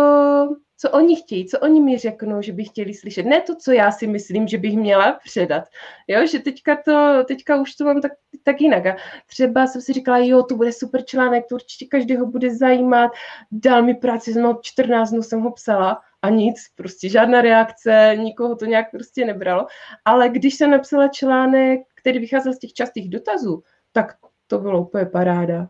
[0.77, 3.27] co oni chtějí, co oni mi řeknou, že by chtěli slyšet.
[3.27, 5.65] Ne to, co já si myslím, že bych měla předat.
[6.09, 8.87] Jo, že teďka, to, teďka už to mám tak, tak jinak.
[8.87, 8.97] A
[9.27, 13.11] třeba jsem si říkala, jo, to bude super článek, to určitě každého bude zajímat.
[13.53, 18.57] Dal mi práci, no 14 dnů jsem ho psala a nic, prostě žádná reakce, nikoho
[18.57, 19.67] to nějak prostě nebralo.
[20.05, 25.07] Ale když jsem napsala článek, který vycházel z těch častých dotazů, tak to bylo úplně
[25.07, 25.69] paráda.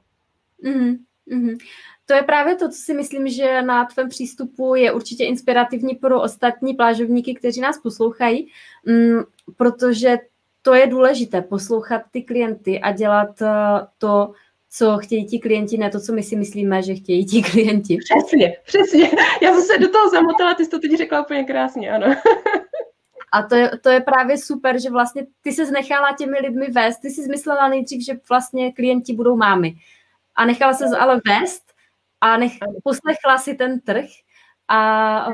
[0.62, 0.96] Mm,
[1.26, 1.56] mm.
[2.06, 6.22] To je právě to, co si myslím, že na tvém přístupu je určitě inspirativní pro
[6.22, 8.48] ostatní plážovníky, kteří nás poslouchají,
[8.84, 9.22] mm,
[9.56, 10.18] protože
[10.62, 13.46] to je důležité, poslouchat ty klienty a dělat eh,
[13.98, 14.32] to,
[14.70, 17.96] co chtějí ti klienti, ne to, co my si myslíme, že chtějí ti klienti.
[17.96, 19.10] Přesně, přesně.
[19.42, 22.16] Já jsem se do toho zamotala, ty jsi to teď řekla úplně krásně, ano.
[23.32, 26.98] A to je, to je právě super, že vlastně ty se nechala těmi lidmi vést,
[26.98, 29.74] ty si zmyslela nejdřív, že vlastně klienti budou mámy.
[30.36, 31.62] A nechala se ale vést
[32.20, 32.52] a nech,
[32.84, 34.08] poslechla si ten trh
[34.68, 35.28] a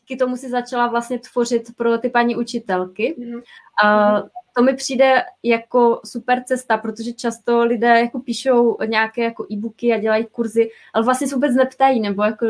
[0.00, 3.14] díky tomu si začala vlastně tvořit pro ty paní učitelky.
[3.18, 3.40] Mhm.
[3.84, 4.22] A
[4.56, 9.98] to mi přijde jako super cesta, protože často lidé jako píšou nějaké jako e-booky a
[9.98, 12.46] dělají kurzy, ale vlastně se vůbec neptají, nebo jako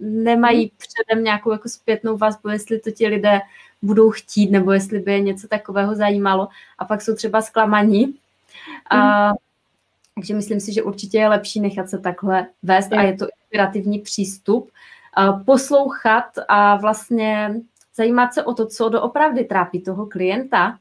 [0.00, 0.76] nemají mhm.
[0.76, 3.40] předem nějakou jako zpětnou vazbu, jestli to ti lidé
[3.82, 6.48] budou chtít, nebo jestli by je něco takového zajímalo.
[6.78, 8.14] A pak jsou třeba zklamaní.
[8.90, 9.36] A, mhm.
[10.14, 13.98] Takže myslím si, že určitě je lepší nechat se takhle vést a je to inspirativní
[13.98, 14.70] přístup.
[15.14, 17.54] A poslouchat a vlastně
[17.96, 20.78] zajímat se o to, co doopravdy trápí toho klienta,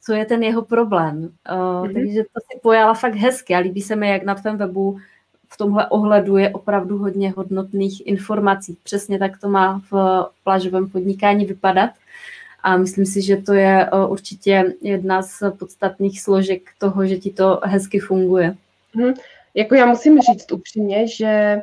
[0.00, 1.32] co je ten jeho problém.
[1.46, 1.92] Mm-hmm.
[1.92, 4.98] Takže to si pojala fakt hezky a líbí se mi, jak na tvém webu
[5.48, 8.78] v tomhle ohledu je opravdu hodně hodnotných informací.
[8.82, 11.90] Přesně tak to má v plážovém podnikání vypadat.
[12.62, 17.60] A myslím si, že to je určitě jedna z podstatných složek toho, že ti to
[17.64, 18.56] hezky funguje.
[18.94, 19.14] Hmm.
[19.54, 21.62] Jako já musím říct upřímně, že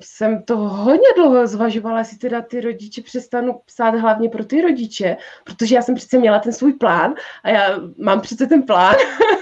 [0.00, 5.16] jsem to hodně dlouho zvažovala, jestli teda ty rodiče přestanu psát hlavně pro ty rodiče,
[5.44, 8.94] protože já jsem přece měla ten svůj plán a já mám přece ten plán,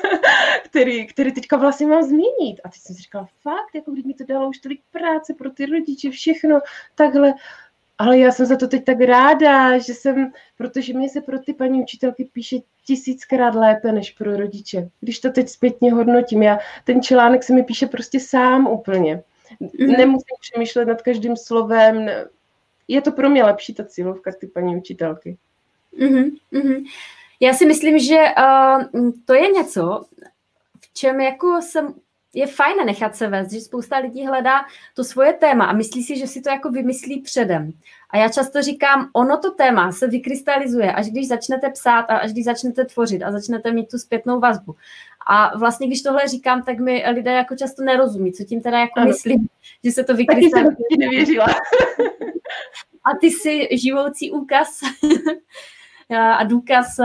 [0.64, 2.60] který, který teďka vlastně mám změnit.
[2.64, 5.50] A teď jsem si říkala, fakt, jako když mi to dalo už tolik práce pro
[5.50, 6.60] ty rodiče, všechno
[6.94, 7.34] takhle.
[7.98, 11.52] Ale já jsem za to teď tak ráda, že jsem, protože mě se pro ty
[11.52, 14.88] paní učitelky píše tisíckrát lépe než pro rodiče.
[15.00, 19.22] Když to teď zpětně hodnotím, já, ten článek se mi píše prostě sám úplně.
[19.60, 19.96] Mm-hmm.
[19.98, 22.10] Nemusím přemýšlet nad každým slovem.
[22.88, 25.36] Je to pro mě lepší ta cílovka, ty paní učitelky.
[26.00, 26.84] Mm-hmm.
[27.40, 30.04] Já si myslím, že uh, to je něco,
[30.80, 31.94] v čem jako jsem
[32.34, 34.60] je fajn nechat se vést, že spousta lidí hledá
[34.94, 37.72] to svoje téma a myslí si, že si to jako vymyslí předem.
[38.10, 42.32] A já často říkám, ono to téma se vykrystalizuje, až když začnete psát a až
[42.32, 44.74] když začnete tvořit a začnete mít tu zpětnou vazbu.
[45.26, 49.00] A vlastně, když tohle říkám, tak mi lidé jako často nerozumí, co tím teda jako
[49.00, 49.08] ano.
[49.08, 49.48] myslím,
[49.84, 50.76] že se to vykrystalizuje.
[50.76, 51.46] Taky jsem nevěřila.
[53.04, 54.80] a ty jsi živoucí úkaz
[56.10, 56.96] a důkaz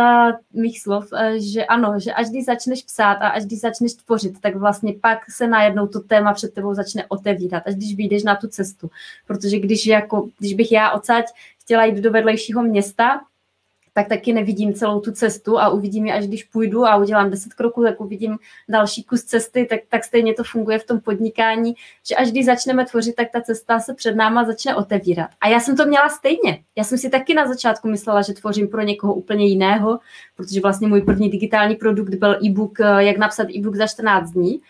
[0.53, 1.05] mých slov,
[1.38, 5.19] že ano, že až když začneš psát a až když začneš tvořit, tak vlastně pak
[5.31, 8.89] se najednou to téma před tebou začne otevírat, až když vyjdeš na tu cestu.
[9.27, 11.25] Protože když, jako, když bych já odsaď
[11.62, 13.21] chtěla jít do vedlejšího města,
[13.99, 17.53] tak taky nevidím celou tu cestu a uvidím ji, až když půjdu a udělám deset
[17.53, 18.38] kroků, tak uvidím
[18.69, 21.73] další kus cesty, tak, tak stejně to funguje v tom podnikání,
[22.09, 25.29] že až když začneme tvořit, tak ta cesta se před náma začne otevírat.
[25.41, 26.63] A já jsem to měla stejně.
[26.75, 29.99] Já jsem si taky na začátku myslela, že tvořím pro někoho úplně jiného,
[30.35, 34.62] protože vlastně můj první digitální produkt byl e-book, jak napsat e-book za 14 dní.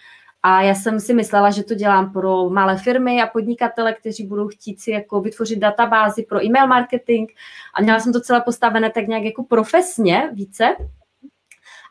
[0.43, 4.47] A já jsem si myslela, že to dělám pro malé firmy a podnikatele, kteří budou
[4.47, 7.29] chtít si jako vytvořit databázi pro e-mail marketing.
[7.73, 10.75] A měla jsem to celé postavené tak nějak jako profesně více.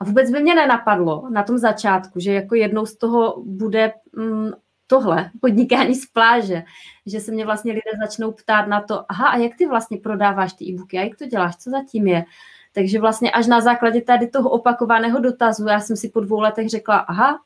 [0.01, 4.51] A vůbec by mě nenapadlo na tom začátku, že jako jednou z toho bude mm,
[4.87, 6.63] tohle, podnikání z pláže,
[7.07, 10.53] že se mě vlastně lidé začnou ptát na to, aha, a jak ty vlastně prodáváš
[10.53, 12.25] ty e-booky, a jak to děláš, co zatím je.
[12.73, 16.69] Takže vlastně až na základě tady toho opakovaného dotazu, já jsem si po dvou letech
[16.69, 17.41] řekla, aha,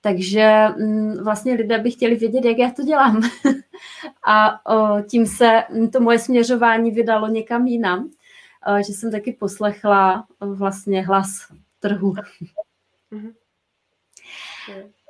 [0.00, 3.22] takže mm, vlastně lidé by chtěli vědět, jak já to dělám.
[4.26, 4.60] a
[5.10, 8.10] tím se to moje směřování vydalo někam jinam,
[8.86, 11.30] že jsem taky poslechla vlastně hlas
[11.80, 12.14] trhu.
[13.10, 13.32] Mhm.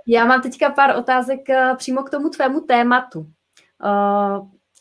[0.06, 1.40] Já mám teďka pár otázek
[1.76, 3.26] přímo k tomu tvému tématu.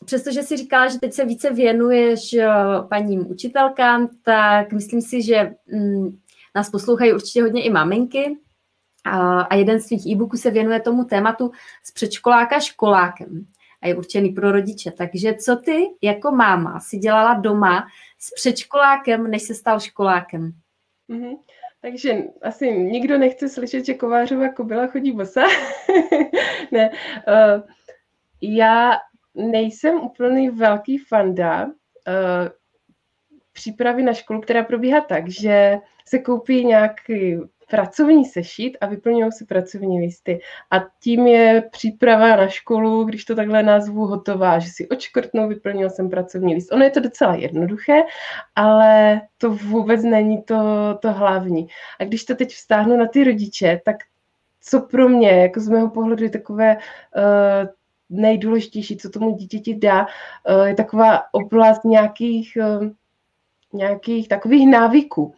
[0.04, 2.36] Přestože si říkala, že teď se více věnuješ
[2.88, 6.18] paním učitelkám, tak myslím si, že mm,
[6.54, 8.36] nás poslouchají určitě hodně i maminky,
[9.04, 11.50] a jeden z svých e-booků se věnuje tomu tématu
[11.84, 13.46] z předškoláka školákem
[13.82, 14.90] a je určený pro rodiče.
[14.90, 17.86] Takže co ty jako máma si dělala doma
[18.18, 20.52] s předškolákem, než se stal školákem?
[21.10, 21.36] Mm-hmm.
[21.82, 25.42] Takže asi nikdo nechce slyšet, že Kovářová kobila chodí bosa.
[26.72, 27.62] ne, uh,
[28.40, 28.90] já
[29.34, 31.72] nejsem úplný velký fanda uh,
[33.52, 37.36] přípravy na školu, která probíhá tak, že se koupí nějaký
[37.70, 40.40] pracovní sešit a vyplňují si pracovní listy.
[40.70, 45.90] A tím je příprava na školu, když to takhle nazvu, hotová, že si očkrtnou, vyplnil
[45.90, 46.72] jsem pracovní list.
[46.72, 48.02] Ono je to docela jednoduché,
[48.56, 50.54] ale to vůbec není to,
[51.02, 51.68] to hlavní.
[52.00, 53.96] A když to teď vztáhnu na ty rodiče, tak
[54.60, 57.68] co pro mě, jako z mého pohledu, je takové uh,
[58.10, 62.88] nejdůležitější, co tomu dítěti dá, uh, je taková oblast nějakých uh,
[63.72, 65.34] nějakých takových návyků.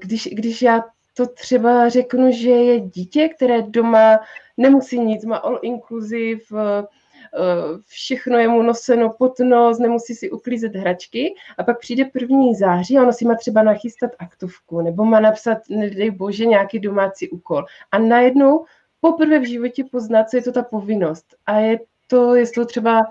[0.00, 0.84] Když, když já
[1.16, 4.20] to třeba řeknu, že je dítě, které doma
[4.56, 6.86] nemusí nic, má all inclusive, eh,
[7.86, 12.98] všechno je mu noseno pod nos, nemusí si uklízet hračky a pak přijde první září
[12.98, 17.64] a ono si má třeba nachystat aktovku nebo má napsat, nedej bože, nějaký domácí úkol.
[17.92, 18.64] A najednou
[19.00, 21.26] poprvé v životě pozná, co je to ta povinnost.
[21.46, 23.06] A je to, jestli to třeba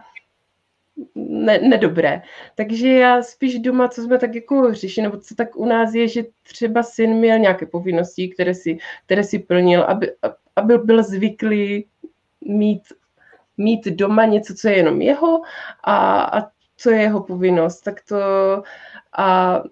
[1.16, 2.22] ne, nedobré.
[2.56, 6.08] Takže já spíš doma, co jsme tak jako řešili, nebo co tak u nás je,
[6.08, 10.12] že třeba syn měl nějaké povinnosti, které si, které si plnil, aby,
[10.56, 11.86] aby byl zvyklý
[12.46, 12.82] mít,
[13.58, 15.42] mít doma něco, co je jenom jeho
[15.84, 17.82] a, a co je jeho povinnost.
[17.82, 18.18] Tak to
[19.18, 19.64] a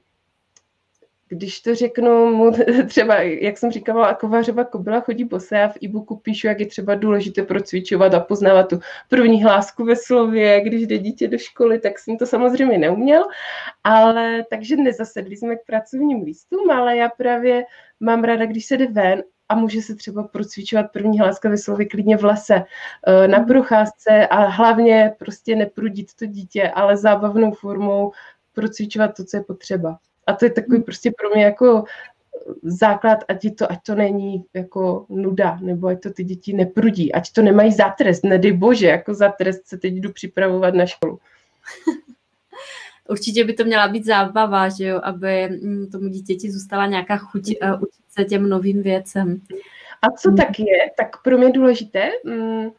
[1.30, 2.52] když to řeknu mu
[2.88, 6.96] třeba, jak jsem říkala, kovářova kobila chodí bose, já v e-booku píšu, jak je třeba
[6.96, 12.00] důležité procvičovat a poznávat tu první hlásku ve slově, když jde dítě do školy, tak
[12.00, 13.24] jsem to samozřejmě neuměl,
[13.84, 17.64] ale takže nezasedli jsme k pracovním listům, ale já právě
[18.00, 21.88] mám ráda, když se jde ven a může se třeba procvičovat první hláska ve slově
[21.88, 22.64] klidně v lese,
[23.08, 28.12] eh, na procházce a hlavně prostě neprudit to dítě, ale zábavnou formou
[28.54, 29.98] procvičovat to, co je potřeba.
[30.28, 30.84] A to je takový hmm.
[30.84, 31.84] prostě pro mě jako
[32.64, 37.32] základ, ať to, ať to není jako nuda, nebo ať to ty děti neprudí, ať
[37.32, 41.20] to nemají za trest, nedej bože, jako za trest se teď jdu připravovat na školu.
[43.10, 47.44] Určitě by to měla být zábava, že jo, aby mm, tomu dítěti zůstala nějaká chuť
[47.62, 49.42] uh, učit se těm novým věcem.
[50.02, 50.38] A co mm.
[50.38, 52.70] tak je, tak pro mě důležité, mm,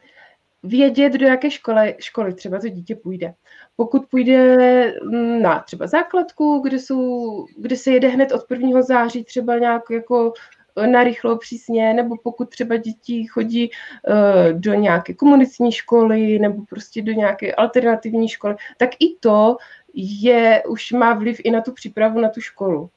[0.63, 3.33] vědět, do jaké školy, školy třeba to dítě půjde.
[3.75, 8.81] Pokud půjde mm, na třeba základku, kde, jsou, kde se jede hned od 1.
[8.81, 10.33] září třeba nějak jako
[10.75, 17.01] e, narychlo přísně, nebo pokud třeba děti chodí uh, do nějaké komunitní školy nebo prostě
[17.01, 19.57] do nějaké alternativní školy, tak i to
[19.93, 22.89] je, už má vliv i na tu přípravu na tu školu.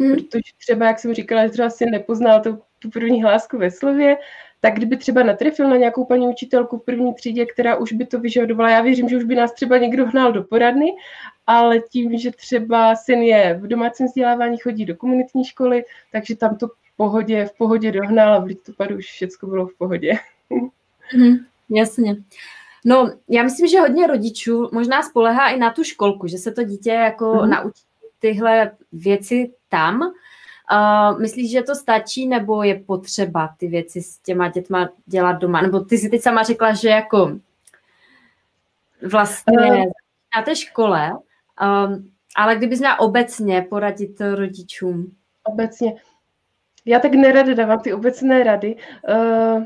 [0.00, 0.14] Hmm.
[0.14, 4.16] Protože třeba, jak jsem říkala, že třeba si nepoznal tu, tu první hlásku ve slově,
[4.64, 8.20] tak kdyby třeba natrefil na nějakou paní učitelku v první třídě, která už by to
[8.20, 10.86] vyžadovala, já věřím, že už by nás třeba někdo hnal do poradny,
[11.46, 16.56] ale tím, že třeba syn je v domácím vzdělávání, chodí do komunitní školy, takže tam
[16.56, 20.12] to v pohodě, v pohodě dohnal a v listopadu už všechno bylo v pohodě.
[21.16, 21.36] Mm,
[21.70, 22.16] jasně.
[22.84, 26.64] No, já myslím, že hodně rodičů možná spolehá i na tu školku, že se to
[26.64, 27.50] dítě jako mm.
[27.50, 27.82] naučí
[28.18, 30.12] tyhle věci tam,
[30.72, 35.60] Uh, myslíš, že to stačí, nebo je potřeba ty věci s těma dětma dělat doma?
[35.60, 37.38] Nebo ty jsi teď sama řekla, že jako
[39.10, 39.84] vlastně uh,
[40.36, 45.16] na té škole, um, ale kdybys měla obecně poradit rodičům?
[45.44, 45.94] Obecně.
[46.84, 48.76] Já tak nerada dávám ty obecné rady.
[49.08, 49.64] Uh,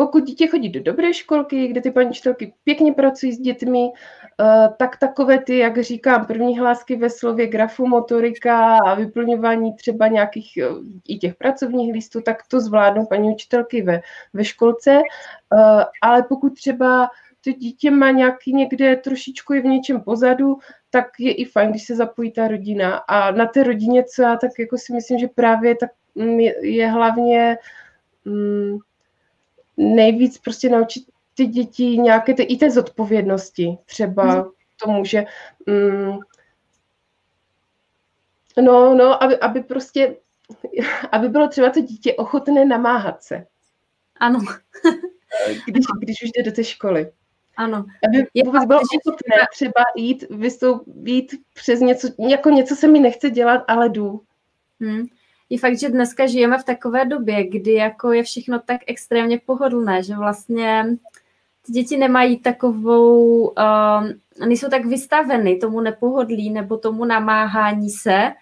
[0.00, 3.92] pokud dítě chodí do dobré školky, kde ty paní učitelky pěkně pracují s dětmi,
[4.40, 10.08] eh, tak takové ty, jak říkám, první hlásky ve slově grafu, motorika a vyplňování třeba
[10.08, 10.66] nějakých eh,
[11.08, 14.00] i těch pracovních listů, tak to zvládnou paní učitelky ve,
[14.32, 15.00] ve školce.
[15.00, 17.08] Eh, ale pokud třeba
[17.44, 20.58] to dítě má nějaký někde trošičku je v něčem pozadu,
[20.90, 22.96] tak je i fajn, když se zapojí ta rodina.
[22.96, 26.88] A na té rodině, co já tak jako si myslím, že právě tak mm, je,
[26.88, 27.58] hlavně
[28.24, 28.78] mm,
[29.80, 33.78] nejvíc prostě naučit ty děti nějaké ty, i té zodpovědnosti.
[33.84, 34.44] Třeba hmm.
[34.82, 35.24] to může...
[35.66, 36.18] Mm,
[38.62, 40.16] no, no, aby, aby prostě,
[41.12, 43.46] aby bylo třeba to dítě ochotné namáhat se.
[44.16, 44.38] Ano.
[45.66, 47.12] když, když už jde do té školy.
[47.56, 47.84] Ano.
[48.08, 53.30] Aby je vůbec bylo ochotné třeba jít, vystoupit přes něco, jako něco se mi nechce
[53.30, 54.20] dělat, ale jdu.
[54.80, 55.06] Hmm
[55.50, 60.02] je fakt, že dneska žijeme v takové době, kdy jako je všechno tak extrémně pohodlné,
[60.02, 60.96] že vlastně
[61.66, 68.32] ty děti nemají takovou, uh, nejsou tak vystaveny tomu nepohodlí nebo tomu namáhání se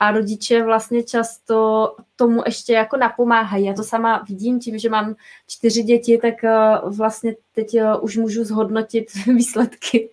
[0.00, 3.64] a rodiče vlastně často tomu ještě jako napomáhají.
[3.64, 5.14] Já to sama vidím tím, že mám
[5.48, 10.10] čtyři děti, tak uh, vlastně teď uh, už můžu zhodnotit výsledky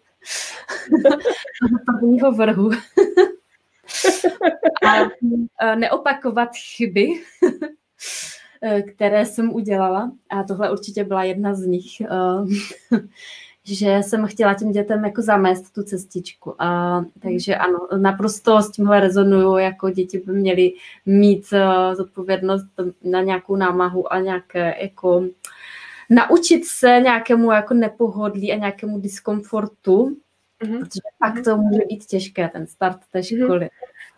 [1.86, 2.72] prvního vrhu.
[5.62, 7.08] a neopakovat chyby,
[8.94, 10.12] které jsem udělala.
[10.30, 12.02] A tohle určitě byla jedna z nich
[13.64, 16.56] že jsem chtěla těm dětem jako zamést tu cestičku.
[16.62, 20.74] A, takže ano, naprosto s tímhle rezonuju, jako děti by měly
[21.06, 22.66] mít uh, zodpovědnost
[23.04, 25.26] na nějakou námahu a nějaké jako
[26.10, 30.18] naučit se nějakému jako nepohodlí a nějakému diskomfortu,
[30.64, 30.80] mm-hmm.
[30.80, 33.44] protože pak to může být těžké, ten start té mhm.
[33.44, 33.70] školy.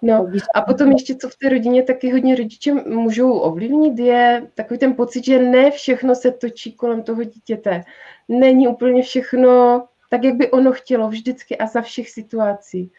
[0.06, 4.80] No a potom ještě, co v té rodině taky hodně rodiče můžou ovlivnit, je takový
[4.80, 7.84] ten pocit, že ne všechno se točí kolem toho dítěte.
[8.28, 12.91] Není úplně všechno tak, jak by ono chtělo vždycky a za všech situací.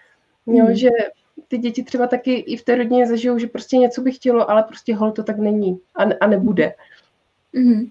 [0.47, 0.75] Jo, hmm.
[0.75, 0.89] že
[1.49, 4.63] ty děti třeba taky i v té rodině zažijou, že prostě něco by chtělo, ale
[4.63, 6.75] prostě hol to tak není a, a nebude.
[7.55, 7.87] Hmm.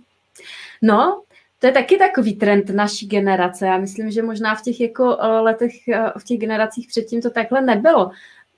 [0.82, 1.24] No,
[1.59, 3.66] to je taky takový trend naší generace.
[3.66, 7.30] Já myslím, že možná v těch jako eh, letech, eh, v těch generacích předtím to
[7.30, 8.11] takhle nebylo.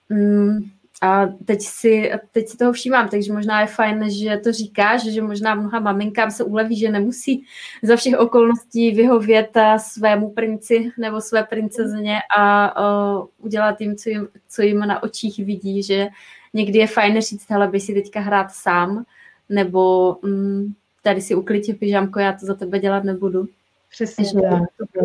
[0.10, 0.70] Mm,
[1.02, 5.22] a teď si, teď si toho všímám, takže možná je fajn, že to říkáš, že
[5.22, 7.46] možná mnoha maminkám se uleví, že nemusí
[7.84, 12.74] za všech okolností vyhovět svému princi nebo své princezně a
[13.20, 16.08] uh, udělat jim co, jim, co jim na očích vidí, že
[16.54, 19.06] někdy je fajn říct, hele, by si teďka hrát sám,
[19.50, 23.48] nebo um, tady si uklidě pyžamko, já to za tebe dělat nebudu.
[23.90, 24.32] Přesně že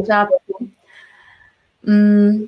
[0.06, 0.28] tak.
[0.58, 0.64] To
[1.82, 2.46] mm,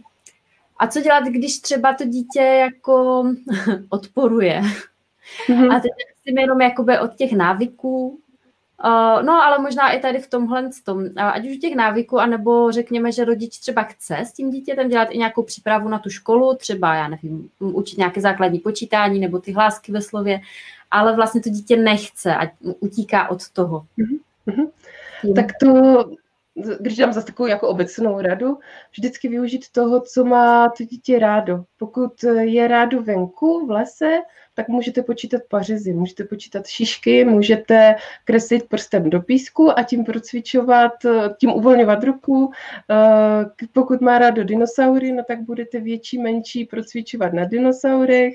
[0.83, 3.25] a co dělat, když třeba to dítě jako
[3.89, 4.63] odporuje?
[5.49, 5.77] Mm-hmm.
[5.77, 5.91] A teď
[6.23, 11.05] si jenom jakoby od těch návyků, uh, no ale možná i tady v tomhle tom,
[11.17, 15.19] ať už těch návyků, anebo řekněme, že rodič třeba chce s tím dítětem dělat i
[15.19, 19.93] nějakou přípravu na tu školu, třeba, já nevím, učit nějaké základní počítání nebo ty hlásky
[19.93, 20.41] ve slově,
[20.91, 23.87] ale vlastně to dítě nechce a utíká od toho.
[23.99, 24.71] Mm-hmm.
[25.35, 26.05] Tak to
[26.81, 28.59] když dám zase takovou jako obecnou radu,
[28.91, 31.65] vždycky využít toho, co má to dítě rádo.
[31.77, 34.19] Pokud je rádo venku, v lese,
[34.55, 37.95] tak můžete počítat pařezy, můžete počítat šišky, můžete
[38.25, 40.93] kreslit prstem do písku a tím procvičovat,
[41.41, 42.53] tím uvolňovat ruku.
[42.91, 48.35] Eh, pokud má rádo dinosaury, no tak budete větší, menší procvičovat na dinosaurech.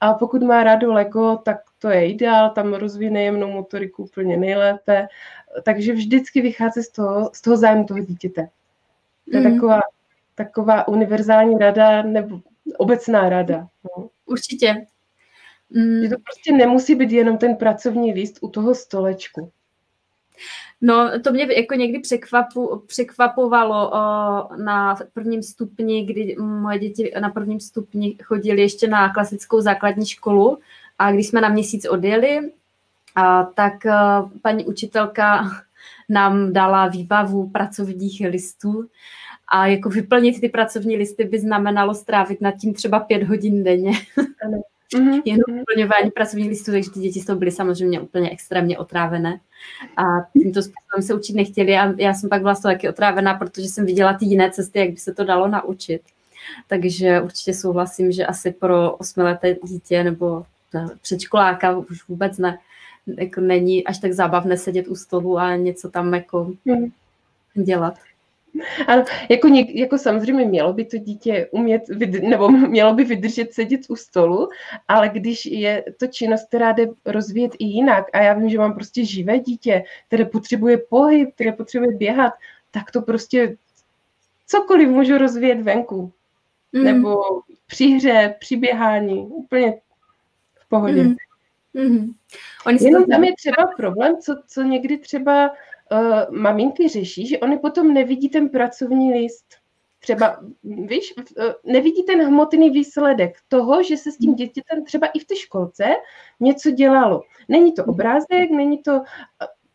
[0.00, 5.08] A pokud má rádo Lego, tak to je ideál, tam rozvíjí jemnou motoriku úplně nejlépe
[5.62, 8.48] takže vždycky vychází z toho, z toho zájmu toho dítěte.
[9.30, 9.54] To je mm.
[9.54, 9.80] taková,
[10.34, 12.40] taková univerzální rada nebo
[12.78, 13.68] obecná rada.
[13.84, 14.08] No.
[14.26, 14.86] Určitě.
[15.70, 16.02] Mm.
[16.02, 19.52] Že to prostě nemusí být jenom ten pracovní list u toho stolečku.
[20.80, 23.96] No, to mě jako někdy překvapu, překvapovalo o,
[24.56, 30.58] na prvním stupni, kdy moje děti na prvním stupni chodili ještě na klasickou základní školu
[30.98, 32.52] a když jsme na měsíc odjeli,
[33.14, 35.50] a, tak a, paní učitelka
[36.08, 38.88] nám dala výbavu pracovních listů
[39.48, 43.92] a jako vyplnit ty pracovní listy by znamenalo strávit nad tím třeba pět hodin denně.
[44.94, 45.22] Mm-hmm.
[45.24, 49.40] Jenom vyplňování pracovních listů, takže ty děti z toho byly samozřejmě úplně extrémně otrávené.
[49.96, 53.34] A tímto způsobem se učit nechtěli a já jsem pak byla z toho taky otrávená,
[53.34, 56.02] protože jsem viděla ty jiné cesty, jak by se to dalo naučit.
[56.68, 60.44] Takže určitě souhlasím, že asi pro osmileté dítě nebo
[61.02, 62.58] předškoláka už vůbec ne,
[63.06, 66.92] jako není až tak zábavné sedět u stolu a něco tam jako hmm.
[67.54, 67.98] dělat.
[68.86, 71.82] Ano, jako, něk, jako samozřejmě mělo by to dítě umět,
[72.22, 74.48] nebo mělo by vydržet sedět u stolu,
[74.88, 78.74] ale když je to činnost, která jde rozvíjet i jinak, a já vím, že mám
[78.74, 82.32] prostě živé dítě, které potřebuje pohyb, které potřebuje běhat,
[82.70, 83.56] tak to prostě
[84.46, 86.12] cokoliv můžu rozvíjet venku.
[86.72, 86.84] Mm.
[86.84, 87.22] Nebo
[87.66, 89.74] při hře, při běhání, úplně
[90.54, 91.02] v pohodě.
[91.02, 91.14] Mm.
[91.74, 92.14] Mm-hmm.
[92.66, 95.50] Oni Jenom tam je třeba problém, co, co někdy třeba
[95.92, 99.46] uh, maminky řeší, že oni potom nevidí ten pracovní list.
[100.00, 105.18] Třeba, víš, uh, nevidí ten hmotný výsledek toho, že se s tím dítětem třeba i
[105.18, 105.84] v té školce
[106.40, 107.22] něco dělalo.
[107.48, 109.02] Není to obrázek, není to, uh,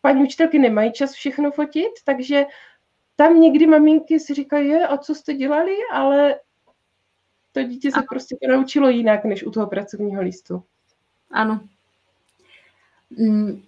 [0.01, 2.45] paní učitelky nemají čas všechno fotit, takže
[3.16, 6.39] tam někdy maminky si říkají, je, a co jste dělali, ale
[7.51, 8.03] to dítě se a...
[8.09, 10.63] prostě naučilo jinak, než u toho pracovního listu.
[11.32, 11.59] Ano,
[13.09, 13.63] Mm,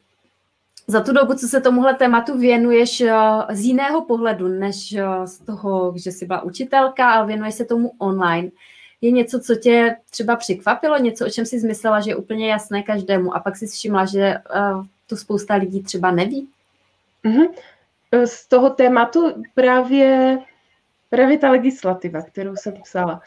[0.87, 3.15] za tu dobu, co se tomuhle tématu věnuješ eh,
[3.49, 7.91] z jiného pohledu, než eh, z toho, že jsi byla učitelka, ale věnuješ se tomu
[7.97, 8.49] online.
[9.01, 12.83] Je něco, co tě třeba překvapilo, něco, o čem jsi zmyslela, že je úplně jasné
[12.83, 14.41] každému a pak si všimla, že eh,
[15.07, 16.47] to spousta lidí třeba neví?
[17.25, 17.47] Mm-hmm.
[18.25, 20.39] Z toho tématu právě,
[21.09, 23.21] právě ta legislativa, kterou jsem psala.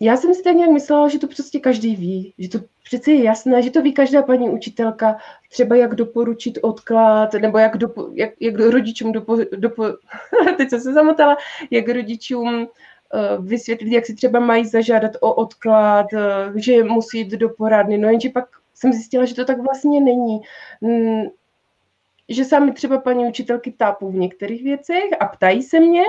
[0.00, 3.24] Já jsem si tak nějak myslela, že to prostě každý ví, že to přece je
[3.24, 5.16] jasné, že to ví každá paní učitelka,
[5.50, 9.84] třeba jak doporučit odklad, nebo jak, dopo, jak, jak rodičům dopo, dopo,
[10.56, 11.36] teď jsem se zamotala,
[11.70, 12.68] jak rodičům
[13.40, 16.06] vysvětlit, jak si třeba mají zažádat o odklad,
[16.54, 17.98] že musí jít do poradny.
[17.98, 18.44] No jenže pak
[18.74, 20.40] jsem zjistila, že to tak vlastně není.
[22.28, 26.02] Že sami třeba paní učitelky tápou v některých věcech a ptají se mě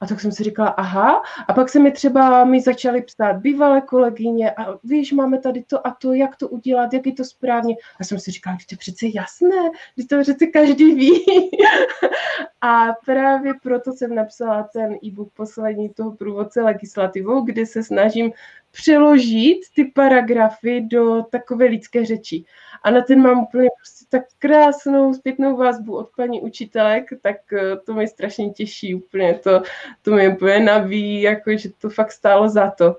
[0.00, 1.22] a tak jsem si říkala, aha.
[1.48, 5.86] A pak se mi třeba mi začaly psát bývalé kolegyně a víš, máme tady to
[5.86, 7.76] a to, jak to udělat, jak je to správně.
[8.00, 11.24] A jsem si říkala, to je přece jasné, že to přece každý ví.
[12.60, 18.32] a právě proto jsem napsala ten e-book poslední toho průvodce legislativou, kde se snažím
[18.70, 22.44] přeložit ty paragrafy do takové lidské řeči.
[22.86, 27.76] A na ten mám úplně prostě tak krásnou zpětnou vazbu od paní učitelek, tak eh,
[27.76, 29.62] to mě strašně těší úplně, to,
[30.02, 32.96] to mě úplně naví, jako, že to fakt stálo za to.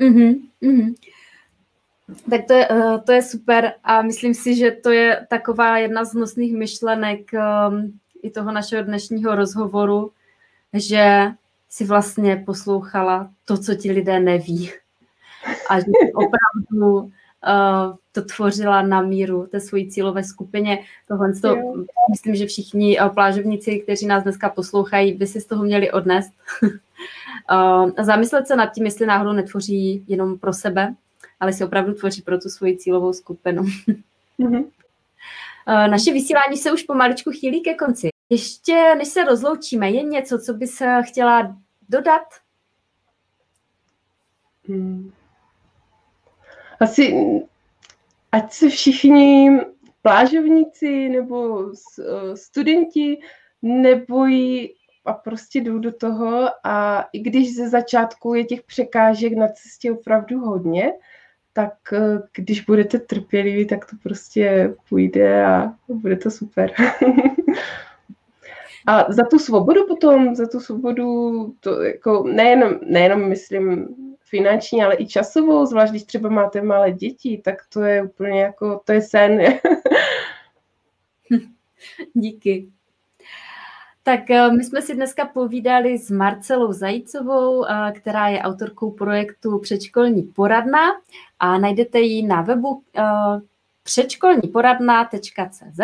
[0.00, 0.94] Mm-hmm, mm-hmm.
[2.30, 6.04] Tak to je, eh, to je super a myslím si, že to je taková jedna
[6.04, 10.12] z nosných myšlenek um, i toho našeho dnešního rozhovoru,
[10.72, 11.26] že
[11.68, 14.70] si vlastně poslouchala to, co ti lidé neví.
[15.68, 17.12] A že opravdu
[18.12, 20.78] to tvořila na míru té svojí cílové skupině.
[21.08, 21.56] Tohle to,
[22.10, 26.32] myslím, že všichni uh, plážovníci, kteří nás dneska poslouchají, by si z toho měli odnést.
[26.62, 30.94] uh, zamyslet se nad tím, jestli náhodou netvoří jenom pro sebe,
[31.40, 33.62] ale si opravdu tvoří pro tu svoji cílovou skupinu.
[34.40, 34.64] mm-hmm.
[35.66, 38.08] Naše vysílání se už pomaličku chýlí ke konci.
[38.30, 41.56] Ještě než se rozloučíme, je něco, co bys chtěla
[41.88, 42.22] dodat?
[44.68, 45.12] Hmm.
[46.82, 47.14] Asi,
[48.32, 49.50] ať se všichni
[50.02, 51.66] plážovníci nebo
[52.34, 53.18] studenti
[53.62, 54.74] nebojí
[55.04, 59.92] a prostě jdou do toho a i když ze začátku je těch překážek na cestě
[59.92, 60.92] opravdu hodně,
[61.52, 66.72] tak eh, když budete trpěliví, tak to prostě půjde a bude to super.
[68.86, 73.88] A za tu svobodu potom, za tu svobodu, to jako nejenom, nejenom myslím
[74.32, 78.80] finanční, ale i časovou, zvlášť když třeba máte malé děti, tak to je úplně jako,
[78.84, 79.40] to je sen.
[82.14, 82.68] Díky.
[84.02, 89.58] Tak eh, my jsme si dneska povídali s Marcelou Zajícovou, eh, která je autorkou projektu
[89.58, 90.80] Předškolní poradna
[91.40, 93.02] a najdete ji na webu eh,
[93.82, 95.80] předškolníporadna.cz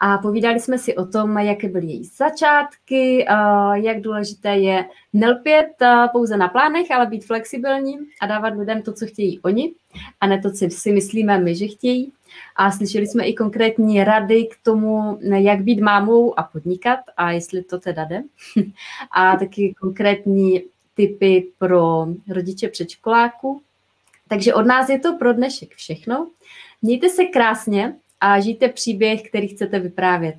[0.00, 3.26] a povídali jsme si o tom, jaké byly její začátky,
[3.74, 5.68] jak důležité je nelpět
[6.12, 9.72] pouze na plánech, ale být flexibilní a dávat lidem to, co chtějí oni,
[10.20, 12.12] a ne to, co si myslíme my, že chtějí.
[12.56, 17.62] A slyšeli jsme i konkrétní rady k tomu, jak být mámou a podnikat a jestli
[17.62, 18.22] to teda jde.
[19.10, 20.62] A taky konkrétní
[20.94, 23.60] typy pro rodiče předškoláků.
[24.28, 26.28] Takže od nás je to pro dnešek všechno.
[26.82, 27.94] Mějte se krásně
[28.26, 30.36] a žijte příběh, který chcete vyprávět.